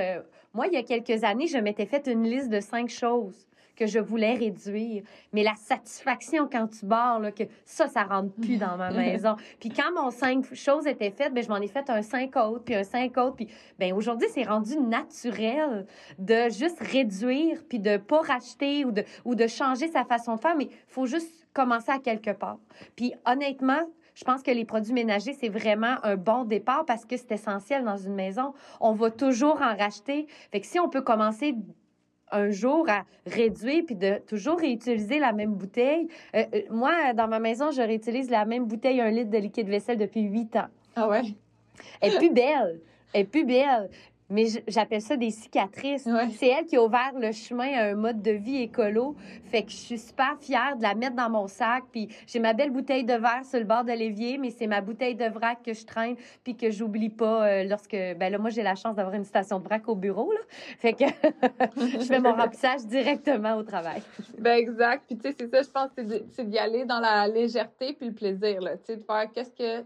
moi, 0.54 0.68
il 0.68 0.74
y 0.74 0.78
a 0.78 0.84
quelques 0.84 1.24
années, 1.24 1.48
je 1.48 1.58
m'étais 1.58 1.86
fait 1.86 2.08
une 2.08 2.24
liste 2.24 2.50
de 2.50 2.60
cinq 2.60 2.90
choses 2.90 3.47
que 3.78 3.86
je 3.86 4.00
voulais 4.00 4.34
réduire. 4.34 5.04
Mais 5.32 5.44
la 5.44 5.56
satisfaction 5.56 6.50
quand 6.52 6.68
tu 6.68 6.86
barres, 6.86 7.20
là, 7.20 7.32
que 7.32 7.44
ça, 7.64 7.88
ça 7.88 8.04
rentre 8.04 8.34
plus 8.34 8.58
dans 8.58 8.76
ma 8.76 8.92
maison. 8.92 9.36
Puis 9.60 9.70
quand 9.70 9.94
mon 9.96 10.12
cinq 10.12 10.54
choses 10.54 10.88
étaient 10.88 11.12
faites, 11.12 11.34
ben, 11.34 11.44
je 11.44 11.50
m'en 11.50 11.58
ai 11.58 11.68
fait 11.68 11.90
un 11.90 12.02
cinq 12.02 12.36
autres, 12.36 12.64
puis 12.64 12.76
un 12.76 12.84
cinq 12.84 13.18
autres. 13.18 13.36
Puis 13.36 13.48
ben, 13.80 13.94
aujourd'hui, 13.94 14.28
c'est 14.34 14.44
rendu 14.44 14.78
naturel 14.78 15.86
de 16.18 16.50
juste 16.50 16.80
réduire, 16.80 17.64
puis 17.70 17.80
de 17.80 17.98
pas 17.98 18.22
racheter 18.22 18.84
ou 18.84 18.92
de, 18.92 19.04
ou 19.24 19.36
de 19.36 19.48
changer 19.48 19.88
sa 19.88 20.04
façon 20.04 20.36
de 20.36 20.42
faire. 20.42 20.56
Mais 20.58 20.66
il 20.66 20.76
faut 20.88 21.06
juste 21.06 21.48
commencer 21.54 21.92
à 21.92 22.00
quelque 22.00 22.32
part. 22.32 22.60
Puis 22.96 23.14
honnêtement, 23.26 23.82
je 24.18 24.24
pense 24.24 24.42
que 24.42 24.50
les 24.50 24.66
produits 24.66 24.94
ménagers, 24.94 25.34
c'est 25.34 25.50
vraiment 25.50 25.98
un 26.02 26.16
bon 26.16 26.44
départ 26.44 26.86
parce 26.86 27.06
que 27.06 27.16
c'est 27.18 27.34
essentiel 27.34 27.84
dans 27.84 27.98
une 27.98 28.16
maison. 28.16 28.56
On 28.82 28.94
va 28.94 29.12
toujours 29.12 29.62
en 29.62 29.78
racheter. 29.78 30.26
Fait 30.52 30.60
que 30.60 30.66
si 30.66 30.80
on 30.80 30.90
peut 30.90 31.04
commencer 31.04 31.54
un 32.32 32.50
jour 32.52 32.88
à 32.90 33.04
réduire 33.26 33.84
puis 33.86 33.96
de 33.96 34.20
toujours 34.28 34.60
réutiliser 34.60 35.20
la 35.20 35.34
même 35.34 35.54
bouteille. 35.54 36.08
Euh, 36.36 36.44
euh, 36.54 36.62
moi, 36.70 37.14
dans 37.14 37.28
ma 37.28 37.40
maison, 37.40 37.72
je 37.72 37.82
réutilise 37.82 38.30
la 38.30 38.46
même 38.46 38.66
bouteille, 38.66 39.02
un 39.02 39.10
litre 39.10 39.30
de 39.30 39.38
liquide 39.38 39.70
vaisselle 39.70 39.98
depuis 39.98 40.22
huit 40.22 40.56
ans. 40.56 40.68
Ah 40.96 41.08
ouais? 41.08 41.22
Elle 42.02 42.14
est 42.14 42.18
plus 42.18 42.32
belle. 42.32 42.80
Elle 43.14 43.22
est 43.22 43.26
plus 43.26 43.46
belle. 43.46 43.90
Mais 44.30 44.46
j'appelle 44.68 45.02
ça 45.02 45.16
des 45.16 45.32
cicatrices. 45.32 46.08
C'est 46.38 46.48
elle 46.48 46.66
qui 46.66 46.76
a 46.76 46.84
ouvert 46.84 47.14
le 47.16 47.32
chemin 47.32 47.74
à 47.74 47.84
un 47.92 47.96
mode 47.96 48.22
de 48.22 48.32
vie 48.32 48.64
écolo. 48.64 49.16
Fait 49.46 49.64
que 49.64 49.72
je 49.72 49.78
suis 49.78 49.98
super 49.98 50.38
fière 50.40 50.76
de 50.76 50.84
la 50.84 50.96
mettre 50.96 51.16
dans 51.16 51.30
mon 51.30 51.48
sac. 51.48 51.84
Puis 51.92 52.10
j'ai 52.28 52.40
ma 52.40 52.54
belle 52.54 52.72
bouteille 52.72 53.06
de 53.06 53.14
verre 53.14 53.46
sur 53.46 53.60
le 53.60 53.66
bord 53.66 53.86
de 53.86 53.94
l'évier, 53.94 54.38
mais 54.38 54.50
c'est 54.50 54.68
ma 54.68 54.82
bouteille 54.82 55.16
de 55.16 55.26
vrac 55.26 55.64
que 55.64 55.74
je 55.74 55.86
traîne 55.86 56.16
puis 56.44 56.56
que 56.56 56.70
j'oublie 56.72 57.10
pas 57.10 57.48
euh, 57.48 57.64
lorsque... 57.64 57.92
Ben 57.92 58.30
là, 58.30 58.38
moi, 58.38 58.50
j'ai 58.50 58.64
la 58.64 58.76
chance 58.76 58.96
d'avoir 58.96 59.16
une 59.16 59.24
station 59.24 59.60
de 59.60 59.64
vrac 59.64 59.88
au 59.88 59.96
bureau, 59.96 60.32
là. 60.32 60.40
Fait 60.80 60.94
que 60.94 61.06
je 61.78 62.06
fais 62.06 62.20
mon 62.20 62.34
remplissage 62.34 62.86
directement 62.86 63.56
au 63.56 63.64
travail. 63.64 64.02
Ben 64.38 64.58
exact. 64.58 65.04
Puis 65.08 65.18
tu 65.18 65.30
sais, 65.30 65.36
c'est 65.40 65.48
ça, 65.50 65.62
je 65.62 65.70
pense, 65.70 65.90
c'est 66.32 66.50
d'y 66.50 66.58
aller 66.58 66.86
dans 66.86 67.00
la 67.00 67.28
légèreté 67.28 67.94
puis 67.94 68.08
le 68.08 68.14
plaisir, 68.14 68.62
là. 68.62 68.78
Tu 68.78 68.86
sais, 68.86 68.98
de 68.98 69.04
faire 69.04 69.32
qu'est-ce 69.34 69.52
que 69.52 69.86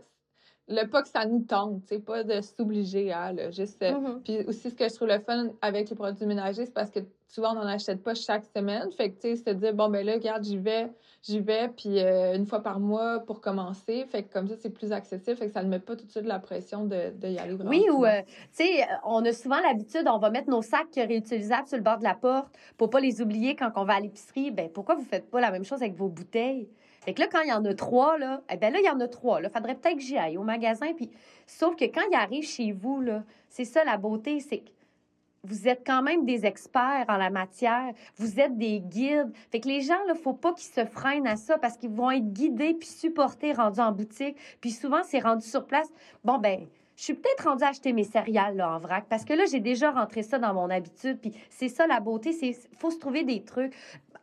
le 0.72 0.88
pas 0.88 1.01
que 1.01 1.10
ça 1.10 1.25
nous 1.25 1.42
tente, 1.42 1.82
c'est 1.88 2.04
pas 2.04 2.24
de 2.24 2.42
s'obliger 2.42 3.12
à, 3.12 3.34
là, 3.34 3.51
juste. 3.51 3.84
Euh, 3.84 3.92
mm-hmm. 3.92 4.22
Puis 4.24 4.38
aussi, 4.48 4.70
ce 4.70 4.75
que 4.75 4.88
je 4.88 4.96
trouve 4.96 5.10
le 5.10 5.20
fun 5.20 5.50
avec 5.62 5.90
les 5.90 5.96
produits 5.96 6.25
ménagers, 6.25 6.66
c'est 6.66 6.74
parce 6.74 6.90
que 6.90 7.00
souvent, 7.28 7.51
on 7.51 7.56
n'en 7.56 7.68
achète 7.68 8.01
pas 8.01 8.13
chaque 8.13 8.46
semaine. 8.46 8.92
Fait 8.92 9.12
que, 9.12 9.22
tu 9.22 9.36
sais, 9.36 9.36
se 9.36 9.50
dire, 9.56 9.74
bon, 9.74 9.90
ben 9.90 10.06
là, 10.06 10.13
regarde, 10.13 10.44
j'y 10.44 10.58
vais, 10.58 10.90
j'y 11.24 11.40
vais, 11.40 11.70
puis 11.70 12.00
euh, 12.00 12.36
une 12.36 12.46
fois 12.46 12.62
par 12.62 12.80
mois 12.80 13.20
pour 13.20 13.42
commencer. 13.42 14.06
Fait 14.10 14.24
que 14.24 14.34
comme 14.34 14.48
ça, 14.48 14.56
c'est 14.58 14.70
plus 14.70 14.92
accessible. 14.92 15.38
Fait 15.38 15.48
que 15.48 15.54
ça 15.54 15.63
ne 15.63 15.70
met 15.70 15.80
pas 15.80 15.96
tout 15.96 16.06
de 16.06 16.12
suite 16.12 16.25
la 16.25 16.40
pression 16.40 16.86
de, 16.86 17.12
de 17.18 17.28
y 17.28 17.38
aller 17.38 17.54
vraiment. 17.54 17.70
Oui, 17.70 17.86
ou, 17.90 18.06
euh, 18.06 18.22
tu 18.56 18.66
sais, 18.66 18.88
on 19.06 19.24
a 19.25 19.34
souvent 19.34 19.60
l'habitude, 19.60 20.08
on 20.08 20.20
va 20.20 20.30
mettre 20.30 20.50
nos 20.50 20.62
sacs 20.62 20.96
réutilisables 20.96 21.68
sur 21.68 21.78
le 21.78 21.84
bord 21.84 21.98
de 21.98 22.04
la 22.04 22.16
porte 22.16 22.54
pour 22.78 22.90
pas 22.90 23.00
les 23.00 23.22
oublier 23.22 23.56
quand 23.56 23.72
on 23.75 23.84
va 23.84 23.96
à 23.96 24.00
l'épicerie. 24.00 24.51
Ben 24.51 24.70
pourquoi 24.70 24.96
vous 24.96 25.06
faites 25.06 25.30
pas 25.30 25.42
la 25.42 25.51
même 25.51 25.66
chose 25.66 25.82
avec 25.82 25.96
vos 25.96 26.10
bouteilles? 26.10 26.70
Fait 27.03 27.13
que 27.13 27.22
là, 27.22 27.27
quand 27.31 27.41
il 27.41 27.50
y 27.50 27.53
en 27.53 27.65
a 27.65 27.74
trois, 27.74 28.17
là, 28.17 28.41
eh 28.51 28.58
bien 28.58 28.70
là, 28.70 28.79
il 28.79 28.86
y 28.86 28.89
en 28.89 29.00
a 29.00 29.08
trois. 29.08 29.41
Il 29.41 29.50
faudrait 29.50 29.75
peut-être 29.75 29.96
que 29.96 30.01
j'y 30.01 30.17
aille 30.17 30.38
au 30.38 30.43
magasin. 30.43 30.93
Puis... 30.93 31.10
Sauf 31.48 31.75
que 31.75 31.86
quand 31.86 32.03
il 32.10 32.15
arrive 32.15 32.48
chez 32.48 32.72
vous, 32.72 33.01
là, 33.01 33.24
c'est 33.50 33.65
ça 33.65 33.84
la 33.84 33.98
beauté, 33.98 34.39
c'est 34.39 34.60
que 34.60 34.70
vous 35.43 35.67
êtes 35.67 35.81
quand 35.86 36.03
même 36.03 36.24
des 36.24 36.46
experts 36.46 37.05
en 37.10 37.17
la 37.17 37.31
matière. 37.31 37.93
Vous 38.17 38.39
êtes 38.39 38.58
des 38.58 38.79
guides. 38.79 39.34
Fait 39.51 39.60
que 39.60 39.67
les 39.67 39.81
gens, 39.81 39.98
il 40.08 40.15
faut 40.15 40.34
pas 40.34 40.53
qu'ils 40.53 40.72
se 40.72 40.86
freinent 40.86 41.27
à 41.27 41.36
ça 41.36 41.58
parce 41.58 41.77
qu'ils 41.77 41.89
vont 41.89 42.12
être 42.12 42.31
guidés 42.31 42.75
puis 42.75 42.88
supportés 42.88 43.51
rendus 43.53 43.79
en 43.79 43.91
boutique. 43.91 44.38
Puis 44.62 44.72
souvent, 44.72 45.01
c'est 45.03 45.20
rendu 45.20 45.46
sur 45.46 45.65
place. 45.65 45.89
Bon, 46.24 46.38
ben 46.38 46.67
je 46.96 47.03
suis 47.03 47.15
peut-être 47.15 47.46
rendue 47.46 47.63
à 47.63 47.70
acheter 47.70 47.93
mes 47.93 48.03
céréales 48.03 48.58
là, 48.58 48.75
en 48.75 48.77
vrac 48.77 49.05
parce 49.10 49.25
que 49.25 49.34
là, 49.34 49.46
j'ai 49.51 49.60
déjà 49.60 49.89
rentré 49.89 50.22
ça 50.22 50.38
dans 50.38 50.53
mon 50.53 50.70
habitude. 50.70 51.20
Puis 51.20 51.34
c'est 51.50 51.70
ça 51.70 51.88
la 51.88 52.00
beauté, 52.00 52.31
c'est 52.31 52.55
faut 52.77 52.91
se 52.91 53.00
trouver 53.00 53.24
des 53.24 53.43
trucs 53.43 53.74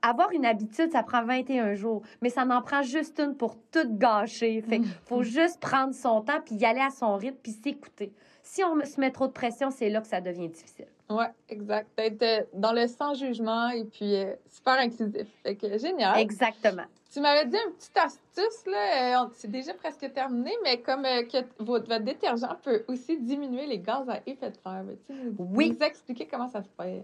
avoir 0.02 0.30
une 0.32 0.46
habitude, 0.46 0.92
ça 0.92 1.02
prend 1.02 1.24
21 1.24 1.74
jours, 1.74 2.02
mais 2.22 2.30
ça 2.30 2.44
n'en 2.44 2.62
prend 2.62 2.82
juste 2.82 3.18
une 3.20 3.36
pour 3.36 3.56
tout 3.70 3.86
gâcher. 3.88 4.62
Fait 4.62 4.80
faut 5.04 5.20
mm. 5.20 5.24
juste 5.24 5.60
prendre 5.60 5.94
son 5.94 6.20
temps, 6.22 6.40
puis 6.44 6.56
y 6.56 6.64
aller 6.64 6.80
à 6.80 6.90
son 6.90 7.16
rythme, 7.16 7.38
puis 7.42 7.52
s'écouter. 7.52 8.12
Si 8.42 8.64
on 8.64 8.82
se 8.84 8.98
met 9.00 9.10
trop 9.10 9.26
de 9.26 9.32
pression, 9.32 9.70
c'est 9.70 9.90
là 9.90 10.00
que 10.00 10.06
ça 10.06 10.20
devient 10.20 10.48
difficile. 10.48 10.86
Oui, 11.10 11.24
exact. 11.48 11.88
D'être 11.96 12.22
euh, 12.22 12.44
dans 12.54 12.72
le 12.72 12.86
sans-jugement 12.86 13.68
et 13.70 13.84
puis 13.84 14.16
euh, 14.16 14.34
super 14.48 14.74
inclusif. 14.74 15.26
Fait 15.42 15.56
que 15.56 15.78
génial. 15.78 16.18
Exactement. 16.18 16.84
Tu 17.10 17.20
m'avais 17.20 17.46
dit 17.46 17.56
une 17.56 17.72
petite 17.72 17.96
astuce, 17.96 18.66
là, 18.66 19.22
euh, 19.22 19.28
c'est 19.34 19.50
déjà 19.50 19.72
presque 19.72 20.12
terminé, 20.12 20.52
mais 20.62 20.80
comme 20.82 21.02
que 21.02 21.38
votre, 21.58 21.98
détergent 22.00 22.46
peut 22.62 22.84
aussi 22.88 23.18
diminuer 23.18 23.66
les 23.66 23.78
gaz 23.78 24.08
à 24.10 24.20
effet 24.26 24.50
de 24.50 24.56
serre. 24.56 24.84
Tu 25.06 25.14
oui. 25.38 25.70
Nous 25.70 25.86
expliquer 25.86 26.26
comment 26.26 26.48
ça 26.48 26.62
se 26.62 26.68
fait? 26.78 27.02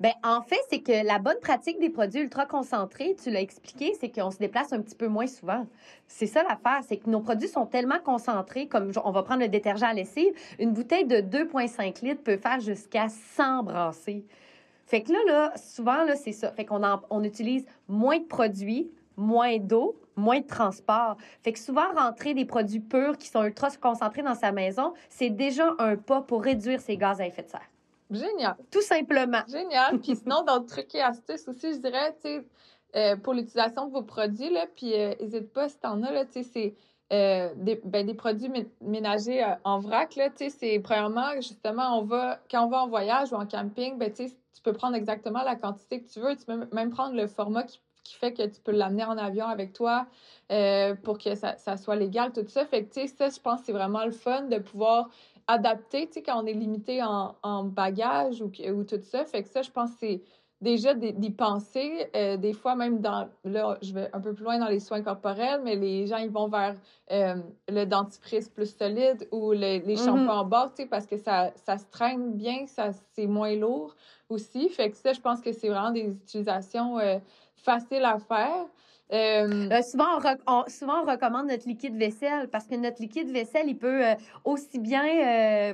Ben, 0.00 0.12
en 0.24 0.40
fait, 0.42 0.60
c'est 0.70 0.80
que 0.80 1.06
la 1.06 1.18
bonne 1.18 1.38
pratique 1.40 1.78
des 1.78 1.90
produits 1.90 2.22
ultra 2.22 2.46
concentrés, 2.46 3.16
tu 3.22 3.30
l'as 3.30 3.40
expliqué, 3.40 3.92
c'est 4.00 4.08
qu'on 4.08 4.30
se 4.30 4.38
déplace 4.38 4.72
un 4.72 4.80
petit 4.80 4.94
peu 4.94 5.08
moins 5.08 5.26
souvent. 5.26 5.66
C'est 6.06 6.26
ça 6.26 6.42
l'affaire, 6.42 6.80
c'est 6.86 6.96
que 6.96 7.10
nos 7.10 7.20
produits 7.20 7.48
sont 7.48 7.66
tellement 7.66 7.98
concentrés, 8.02 8.66
comme 8.66 8.92
on 9.04 9.10
va 9.10 9.22
prendre 9.22 9.42
le 9.42 9.48
détergent 9.48 9.82
à 9.82 9.92
lessive, 9.92 10.32
une 10.58 10.72
bouteille 10.72 11.04
de 11.04 11.16
2,5 11.16 12.04
litres 12.04 12.22
peut 12.22 12.38
faire 12.38 12.60
jusqu'à 12.60 13.08
100 13.08 13.64
brassées. 13.64 14.24
Fait 14.86 15.02
que 15.02 15.12
là, 15.12 15.18
là 15.26 15.52
souvent, 15.56 16.02
là, 16.04 16.16
c'est 16.16 16.32
ça. 16.32 16.50
Fait 16.52 16.64
qu'on 16.64 16.80
on 17.10 17.22
utilise 17.22 17.64
moins 17.86 18.18
de 18.18 18.24
produits, 18.24 18.90
moins 19.16 19.58
d'eau, 19.58 20.00
moins 20.16 20.40
de 20.40 20.46
transport. 20.46 21.16
Fait 21.42 21.52
que 21.52 21.58
souvent, 21.58 21.92
rentrer 21.94 22.34
des 22.34 22.44
produits 22.44 22.80
purs 22.80 23.16
qui 23.16 23.28
sont 23.28 23.44
ultra 23.44 23.68
concentrés 23.80 24.22
dans 24.22 24.34
sa 24.34 24.50
maison, 24.50 24.94
c'est 25.08 25.30
déjà 25.30 25.74
un 25.78 25.96
pas 25.96 26.22
pour 26.22 26.42
réduire 26.42 26.80
ses 26.80 26.96
gaz 26.96 27.20
à 27.20 27.26
effet 27.26 27.42
de 27.42 27.48
serre. 27.48 27.69
Génial. 28.10 28.56
Tout 28.70 28.82
simplement. 28.82 29.42
Génial. 29.48 29.98
Puis 30.00 30.16
sinon, 30.22 30.42
d'autres 30.42 30.66
trucs 30.66 30.94
et 30.94 31.00
astuces 31.00 31.46
aussi, 31.48 31.74
je 31.74 31.78
dirais, 31.78 32.14
tu 32.22 32.28
sais, 32.28 32.44
euh, 32.96 33.16
pour 33.16 33.34
l'utilisation 33.34 33.86
de 33.86 33.92
vos 33.92 34.02
produits, 34.02 34.50
là, 34.50 34.66
puis 34.74 34.90
n'hésite 34.90 35.34
euh, 35.34 35.52
pas 35.54 35.68
si 35.68 35.78
t'en 35.78 36.02
as, 36.02 36.10
là, 36.10 36.24
tu 36.24 36.32
sais, 36.32 36.42
c'est 36.42 36.74
euh, 37.12 37.52
des, 37.56 37.80
ben, 37.84 38.04
des 38.04 38.14
produits 38.14 38.50
ménagers 38.80 39.44
en 39.64 39.78
vrac, 39.78 40.16
là, 40.16 40.28
tu 40.30 40.36
sais, 40.44 40.50
c'est 40.50 40.78
premièrement, 40.80 41.34
justement, 41.36 41.98
on 41.98 42.02
va, 42.02 42.40
quand 42.50 42.66
on 42.66 42.68
va 42.68 42.82
en 42.82 42.88
voyage 42.88 43.32
ou 43.32 43.36
en 43.36 43.46
camping, 43.46 43.96
ben, 43.96 44.12
tu 44.12 44.28
sais, 44.28 44.34
tu 44.54 44.62
peux 44.62 44.72
prendre 44.72 44.96
exactement 44.96 45.42
la 45.44 45.54
quantité 45.54 46.02
que 46.02 46.08
tu 46.08 46.20
veux. 46.20 46.36
Tu 46.36 46.44
peux 46.44 46.66
même 46.72 46.90
prendre 46.90 47.14
le 47.14 47.26
format 47.28 47.62
qui, 47.62 47.80
qui 48.02 48.14
fait 48.16 48.32
que 48.32 48.42
tu 48.42 48.60
peux 48.60 48.72
l'amener 48.72 49.04
en 49.04 49.16
avion 49.16 49.46
avec 49.46 49.72
toi 49.72 50.06
pour 51.04 51.18
que 51.18 51.36
ça, 51.36 51.56
ça, 51.56 51.76
soit 51.76 51.94
légal, 51.94 52.32
tout 52.32 52.44
ça. 52.48 52.66
Fait 52.66 52.84
que, 52.84 52.92
tu 52.92 53.02
sais, 53.02 53.06
ça, 53.06 53.28
je 53.28 53.40
pense 53.40 53.60
c'est 53.62 53.72
vraiment 53.72 54.04
le 54.04 54.10
fun 54.10 54.42
de 54.42 54.58
pouvoir 54.58 55.08
adapté, 55.50 56.06
tu 56.06 56.14
sais, 56.14 56.22
quand 56.22 56.42
on 56.42 56.46
est 56.46 56.52
limité 56.52 57.02
en, 57.02 57.34
en 57.42 57.64
bagage 57.64 58.40
ou, 58.40 58.50
ou, 58.72 58.84
tout 58.84 59.00
ça. 59.02 59.24
Fait 59.24 59.42
que 59.42 59.48
ça, 59.48 59.62
je 59.62 59.70
pense 59.70 59.90
que 59.92 59.96
c'est 60.00 60.22
déjà 60.60 60.94
d'y 60.94 61.30
penser. 61.30 62.08
Euh, 62.14 62.36
des 62.36 62.52
fois, 62.52 62.76
même 62.76 63.00
dans, 63.00 63.28
là, 63.44 63.78
je 63.82 63.92
vais 63.92 64.08
un 64.12 64.20
peu 64.20 64.32
plus 64.32 64.44
loin 64.44 64.58
dans 64.58 64.68
les 64.68 64.80
soins 64.80 65.02
corporels, 65.02 65.60
mais 65.64 65.76
les 65.76 66.06
gens, 66.06 66.18
ils 66.18 66.30
vont 66.30 66.48
vers 66.48 66.76
euh, 67.10 67.36
le 67.68 67.84
dentifrice 67.84 68.48
plus 68.48 68.76
solide 68.76 69.26
ou 69.32 69.52
les 69.52 69.80
mm-hmm. 69.80 70.04
shampoings 70.04 70.40
en 70.40 70.44
bord, 70.44 70.70
tu 70.74 70.82
sais, 70.82 70.88
parce 70.88 71.06
que 71.06 71.16
ça, 71.16 71.50
ça 71.56 71.78
se 71.78 71.86
traîne 71.90 72.34
bien, 72.34 72.66
ça, 72.66 72.90
c'est 73.14 73.26
moins 73.26 73.56
lourd 73.56 73.94
aussi. 74.28 74.68
Fait 74.68 74.90
que 74.90 74.96
ça, 74.96 75.12
je 75.12 75.20
pense 75.20 75.40
que 75.40 75.52
c'est 75.52 75.68
vraiment 75.68 75.90
des 75.90 76.06
utilisations 76.06 76.98
euh, 76.98 77.18
faciles 77.56 78.04
à 78.04 78.18
faire. 78.18 78.66
Euh, 79.12 79.68
euh... 79.70 79.82
souvent, 79.82 80.18
on, 80.46 80.64
souvent, 80.68 81.02
on 81.02 81.10
recommande 81.10 81.48
notre 81.48 81.66
liquide 81.66 81.96
vaisselle 81.96 82.48
parce 82.48 82.66
que 82.66 82.76
notre 82.76 83.00
liquide 83.00 83.30
vaisselle, 83.30 83.68
il 83.68 83.76
peut 83.76 84.06
euh, 84.06 84.14
aussi 84.44 84.78
bien 84.78 85.04
euh, 85.04 85.72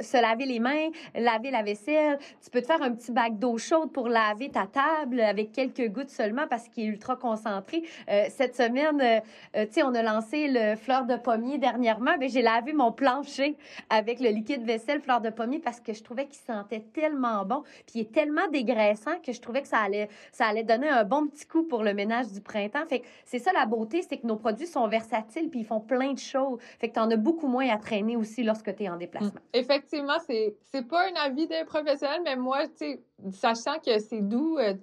se 0.00 0.20
laver 0.20 0.46
les 0.46 0.58
mains, 0.58 0.88
laver 1.14 1.50
la 1.50 1.62
vaisselle. 1.62 2.18
Tu 2.42 2.50
peux 2.50 2.60
te 2.60 2.66
faire 2.66 2.82
un 2.82 2.92
petit 2.92 3.12
bac 3.12 3.38
d'eau 3.38 3.58
chaude 3.58 3.92
pour 3.92 4.08
laver 4.08 4.50
ta 4.50 4.66
table 4.66 5.20
avec 5.20 5.52
quelques 5.52 5.88
gouttes 5.88 6.10
seulement 6.10 6.46
parce 6.48 6.68
qu'il 6.68 6.84
est 6.84 6.88
ultra 6.88 7.16
concentré. 7.16 7.82
cette 8.28 8.56
semaine, 8.56 9.22
tu 9.54 9.60
sais, 9.70 9.82
on 9.82 9.94
a 9.94 10.02
lancé 10.02 10.48
le 10.48 10.76
fleur 10.76 11.04
de 11.04 11.16
pommier 11.16 11.58
dernièrement. 11.58 12.12
mais 12.18 12.28
j'ai 12.28 12.42
lavé 12.42 12.72
mon 12.72 12.92
plancher 12.92 13.56
avec 13.90 14.20
le 14.20 14.30
liquide 14.30 14.64
vaisselle 14.64 15.00
fleur 15.00 15.20
de 15.20 15.30
pommier 15.30 15.58
parce 15.58 15.80
que 15.80 15.92
je 15.92 16.02
trouvais 16.02 16.26
qu'il 16.26 16.40
sentait 16.46 16.84
tellement 16.92 17.44
bon. 17.44 17.62
Puis 17.86 17.94
il 17.94 18.00
est 18.02 18.12
tellement 18.12 18.48
dégraissant 18.48 19.18
que 19.24 19.32
je 19.32 19.40
trouvais 19.40 19.62
que 19.62 19.68
ça 19.68 19.78
allait, 19.78 20.08
ça 20.32 20.46
allait 20.46 20.64
donner 20.64 20.88
un 20.88 21.04
bon 21.04 21.26
petit 21.26 21.46
coup 21.46 21.62
pour 21.64 21.82
le 21.82 21.94
ménage 21.94 22.28
du 22.32 22.40
printemps 22.40 22.71
fait 22.88 23.02
c'est 23.24 23.38
ça 23.38 23.52
la 23.52 23.66
beauté, 23.66 24.02
c'est 24.02 24.18
que 24.18 24.26
nos 24.26 24.36
produits 24.36 24.66
sont 24.66 24.86
versatiles 24.88 25.50
puis 25.50 25.60
ils 25.60 25.66
font 25.66 25.80
plein 25.80 26.12
de 26.12 26.18
choses. 26.18 26.58
Fait 26.80 26.88
que 26.88 26.94
tu 26.94 27.00
en 27.00 27.10
as 27.10 27.16
beaucoup 27.16 27.46
moins 27.46 27.68
à 27.68 27.78
traîner 27.78 28.16
aussi 28.16 28.42
lorsque 28.42 28.74
tu 28.74 28.84
es 28.84 28.88
en 28.88 28.96
déplacement. 28.96 29.30
Mm. 29.30 29.56
Effectivement, 29.56 30.18
c'est 30.26 30.56
c'est 30.72 30.86
pas 30.86 31.08
un 31.08 31.14
avis 31.24 31.46
d'un 31.46 31.64
professionnel, 31.64 32.20
mais 32.24 32.36
moi, 32.36 32.66
tu 32.68 32.72
sais, 32.76 33.02
sachant 33.30 33.78
que 33.78 33.98
c'est 33.98 34.20
doux, 34.20 34.58
euh, 34.58 34.74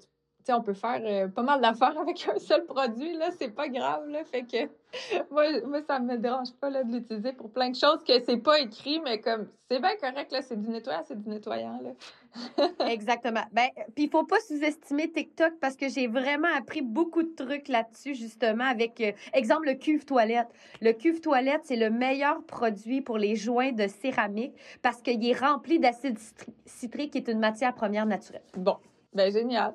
on 0.54 0.62
peut 0.62 0.74
faire 0.74 1.02
euh, 1.04 1.28
pas 1.28 1.44
mal 1.44 1.62
d'affaires 1.62 1.98
avec 2.02 2.28
un 2.28 2.40
seul 2.40 2.66
produit, 2.66 3.14
là, 3.18 3.30
c'est 3.38 3.50
pas 3.50 3.68
grave, 3.68 4.08
là, 4.10 4.24
fait 4.24 4.44
que 4.44 4.70
moi, 5.32 5.46
moi, 5.66 5.82
ça 5.88 6.00
me 6.00 6.18
dérange 6.18 6.54
pas, 6.60 6.70
là, 6.70 6.84
de 6.84 6.92
l'utiliser 6.92 7.34
pour 7.34 7.52
plein 7.52 7.70
de 7.70 7.76
choses 7.76 8.04
que 8.04 8.20
c'est 8.24 8.38
pas 8.38 8.60
écrit, 8.60 9.00
mais 9.04 9.20
comme, 9.20 9.48
c'est 9.70 9.80
bien 9.80 9.96
correct, 9.98 10.32
là, 10.32 10.42
c'est 10.42 10.60
du 10.60 10.70
nettoyant, 10.70 11.04
c'est 11.06 11.22
du 11.22 11.30
nettoyant, 11.30 11.80
là. 11.84 11.92
Exactement. 12.88 13.44
Ben, 13.52 13.70
puis 13.96 14.06
il 14.06 14.10
faut 14.10 14.24
pas 14.24 14.40
sous-estimer 14.42 15.12
TikTok 15.12 15.54
parce 15.60 15.76
que 15.76 15.90
j'ai 15.90 16.08
vraiment 16.08 16.48
appris 16.56 16.82
beaucoup 16.82 17.24
de 17.24 17.34
trucs 17.36 17.68
là-dessus, 17.68 18.16
justement, 18.16 18.66
avec, 18.66 19.02
euh, 19.02 19.12
exemple, 19.34 19.68
le 19.68 19.74
cuve 19.76 20.06
toilette. 20.06 20.48
Le 20.82 20.94
cuve 20.94 21.22
toilette, 21.22 21.62
c'est 21.64 21.76
le 21.76 21.90
meilleur 21.90 22.44
produit 22.44 23.02
pour 23.02 23.18
les 23.18 23.36
joints 23.36 23.72
de 23.72 23.88
céramique 23.88 24.54
parce 24.82 25.02
qu'il 25.02 25.26
est 25.28 25.40
rempli 25.40 25.80
d'acide 25.80 26.18
citrique, 26.66 27.12
qui 27.12 27.18
est 27.18 27.28
une 27.28 27.40
matière 27.40 27.74
première 27.74 28.06
naturelle. 28.06 28.44
Bon, 28.56 28.78
ben 29.14 29.32
génial. 29.32 29.74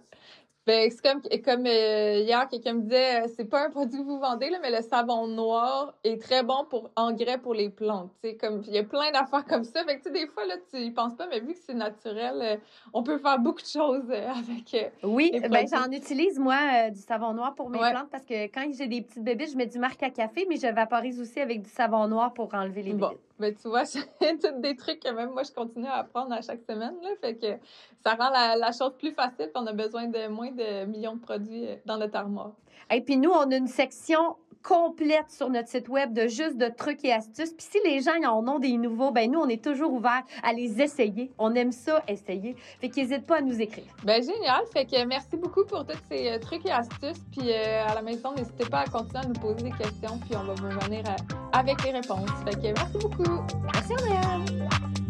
Ben, 0.66 0.90
c'est 0.90 1.02
comme, 1.02 1.20
comme 1.44 1.66
euh, 1.66 2.20
hier, 2.20 2.48
quelqu'un 2.48 2.72
me 2.72 2.80
disait, 2.80 3.22
euh, 3.22 3.26
c'est 3.36 3.44
pas 3.44 3.66
un 3.66 3.70
produit 3.70 3.98
que 3.98 4.04
vous 4.04 4.18
vendez, 4.18 4.48
là, 4.48 4.56
mais 4.62 4.70
le 4.70 4.80
savon 4.80 5.26
noir 5.26 5.92
est 6.04 6.20
très 6.22 6.42
bon 6.42 6.64
pour 6.70 6.90
engrais 6.96 7.36
pour 7.36 7.52
les 7.52 7.68
plantes. 7.68 8.10
comme, 8.40 8.62
il 8.66 8.72
y 8.72 8.78
a 8.78 8.82
plein 8.82 9.12
d'affaires 9.12 9.44
comme 9.44 9.64
ça. 9.64 9.84
Fait 9.84 9.98
que, 9.98 10.08
des 10.08 10.26
fois, 10.26 10.46
là, 10.46 10.54
tu 10.70 10.78
y 10.78 10.90
penses 10.90 11.14
pas, 11.16 11.26
mais 11.26 11.40
vu 11.40 11.52
que 11.52 11.58
c'est 11.66 11.74
naturel, 11.74 12.40
euh, 12.40 12.56
on 12.94 13.02
peut 13.02 13.18
faire 13.18 13.38
beaucoup 13.38 13.60
de 13.60 13.66
choses 13.66 14.10
avec. 14.10 14.92
oui, 15.02 15.32
ben, 15.50 15.66
j'en 15.70 15.90
utilise, 15.90 16.38
moi, 16.38 16.88
du 16.90 17.00
savon 17.00 17.34
noir 17.34 17.54
pour 17.54 17.68
mes 17.68 17.78
plantes 17.78 18.08
parce 18.10 18.24
que 18.24 18.44
quand 18.44 18.66
j'ai 18.72 18.86
des 18.86 19.02
petites 19.02 19.22
bébés, 19.22 19.46
je 19.46 19.58
mets 19.58 19.66
du 19.66 19.78
marc 19.78 20.02
à 20.02 20.08
café, 20.08 20.46
mais 20.48 20.56
je 20.56 20.72
vaporise 20.72 21.20
aussi 21.20 21.40
avec 21.40 21.60
du 21.60 21.70
savon 21.70 22.08
noir 22.08 22.32
pour 22.32 22.54
enlever 22.54 22.82
les 22.82 22.94
bon. 22.94 23.10
Ben, 23.38 23.54
tu 23.54 23.68
vois, 23.68 23.84
c'est 23.84 24.60
des 24.60 24.76
trucs 24.76 25.00
que 25.00 25.10
même 25.10 25.30
moi, 25.30 25.42
je 25.42 25.52
continue 25.52 25.86
à 25.86 25.96
apprendre 25.96 26.32
à 26.32 26.40
chaque 26.40 26.62
semaine. 26.68 26.94
Là, 27.02 27.10
fait 27.20 27.34
que 27.34 27.58
ça 28.02 28.14
rend 28.14 28.30
la, 28.30 28.56
la 28.56 28.72
chose 28.72 28.92
plus 28.98 29.12
facile. 29.12 29.50
On 29.54 29.66
a 29.66 29.72
besoin 29.72 30.06
de 30.06 30.28
moins 30.28 30.52
de 30.52 30.84
millions 30.84 31.16
de 31.16 31.20
produits 31.20 31.66
euh, 31.66 31.76
dans 31.84 31.98
notre 31.98 32.16
armoire. 32.16 32.52
Et 32.90 33.00
puis 33.00 33.16
nous, 33.16 33.30
on 33.30 33.50
a 33.50 33.56
une 33.56 33.66
section 33.66 34.36
complète 34.64 35.30
sur 35.30 35.50
notre 35.50 35.68
site 35.68 35.88
web 35.88 36.12
de 36.12 36.26
juste 36.26 36.56
de 36.56 36.68
trucs 36.68 37.04
et 37.04 37.12
astuces. 37.12 37.52
Puis 37.52 37.66
si 37.70 37.78
les 37.84 38.00
gens 38.00 38.12
en 38.26 38.48
ont 38.48 38.58
des 38.58 38.76
nouveaux, 38.76 39.10
ben 39.10 39.30
nous, 39.30 39.38
on 39.38 39.48
est 39.48 39.62
toujours 39.62 39.92
ouverts 39.92 40.24
à 40.42 40.52
les 40.52 40.80
essayer. 40.80 41.30
On 41.38 41.54
aime 41.54 41.70
ça, 41.70 42.02
essayer. 42.08 42.56
Fait 42.80 42.88
qu'ils 42.88 43.06
n'hésitent 43.06 43.26
pas 43.26 43.38
à 43.38 43.40
nous 43.42 43.60
écrire. 43.60 43.84
Ben 44.02 44.22
génial. 44.22 44.64
Fait 44.72 44.86
que 44.86 45.04
merci 45.04 45.36
beaucoup 45.36 45.64
pour 45.64 45.86
tous 45.86 45.98
ces 46.10 46.30
euh, 46.30 46.38
trucs 46.38 46.64
et 46.66 46.72
astuces. 46.72 47.22
Puis 47.30 47.52
euh, 47.52 47.86
à 47.86 47.94
la 47.94 48.02
maison, 48.02 48.32
n'hésitez 48.34 48.64
pas 48.64 48.80
à 48.80 48.86
continuer 48.86 49.24
à 49.24 49.28
nous 49.28 49.34
poser 49.34 49.64
des 49.64 49.70
questions. 49.70 50.18
Puis 50.26 50.36
on 50.36 50.44
va 50.44 50.54
vous 50.54 50.80
venir 50.80 51.04
avec 51.52 51.84
les 51.84 51.92
réponses. 51.92 52.30
Fait 52.44 52.56
que 52.56 52.72
merci 52.72 52.98
beaucoup. 52.98 53.42
Merci, 53.72 53.92
Andréane. 53.92 55.03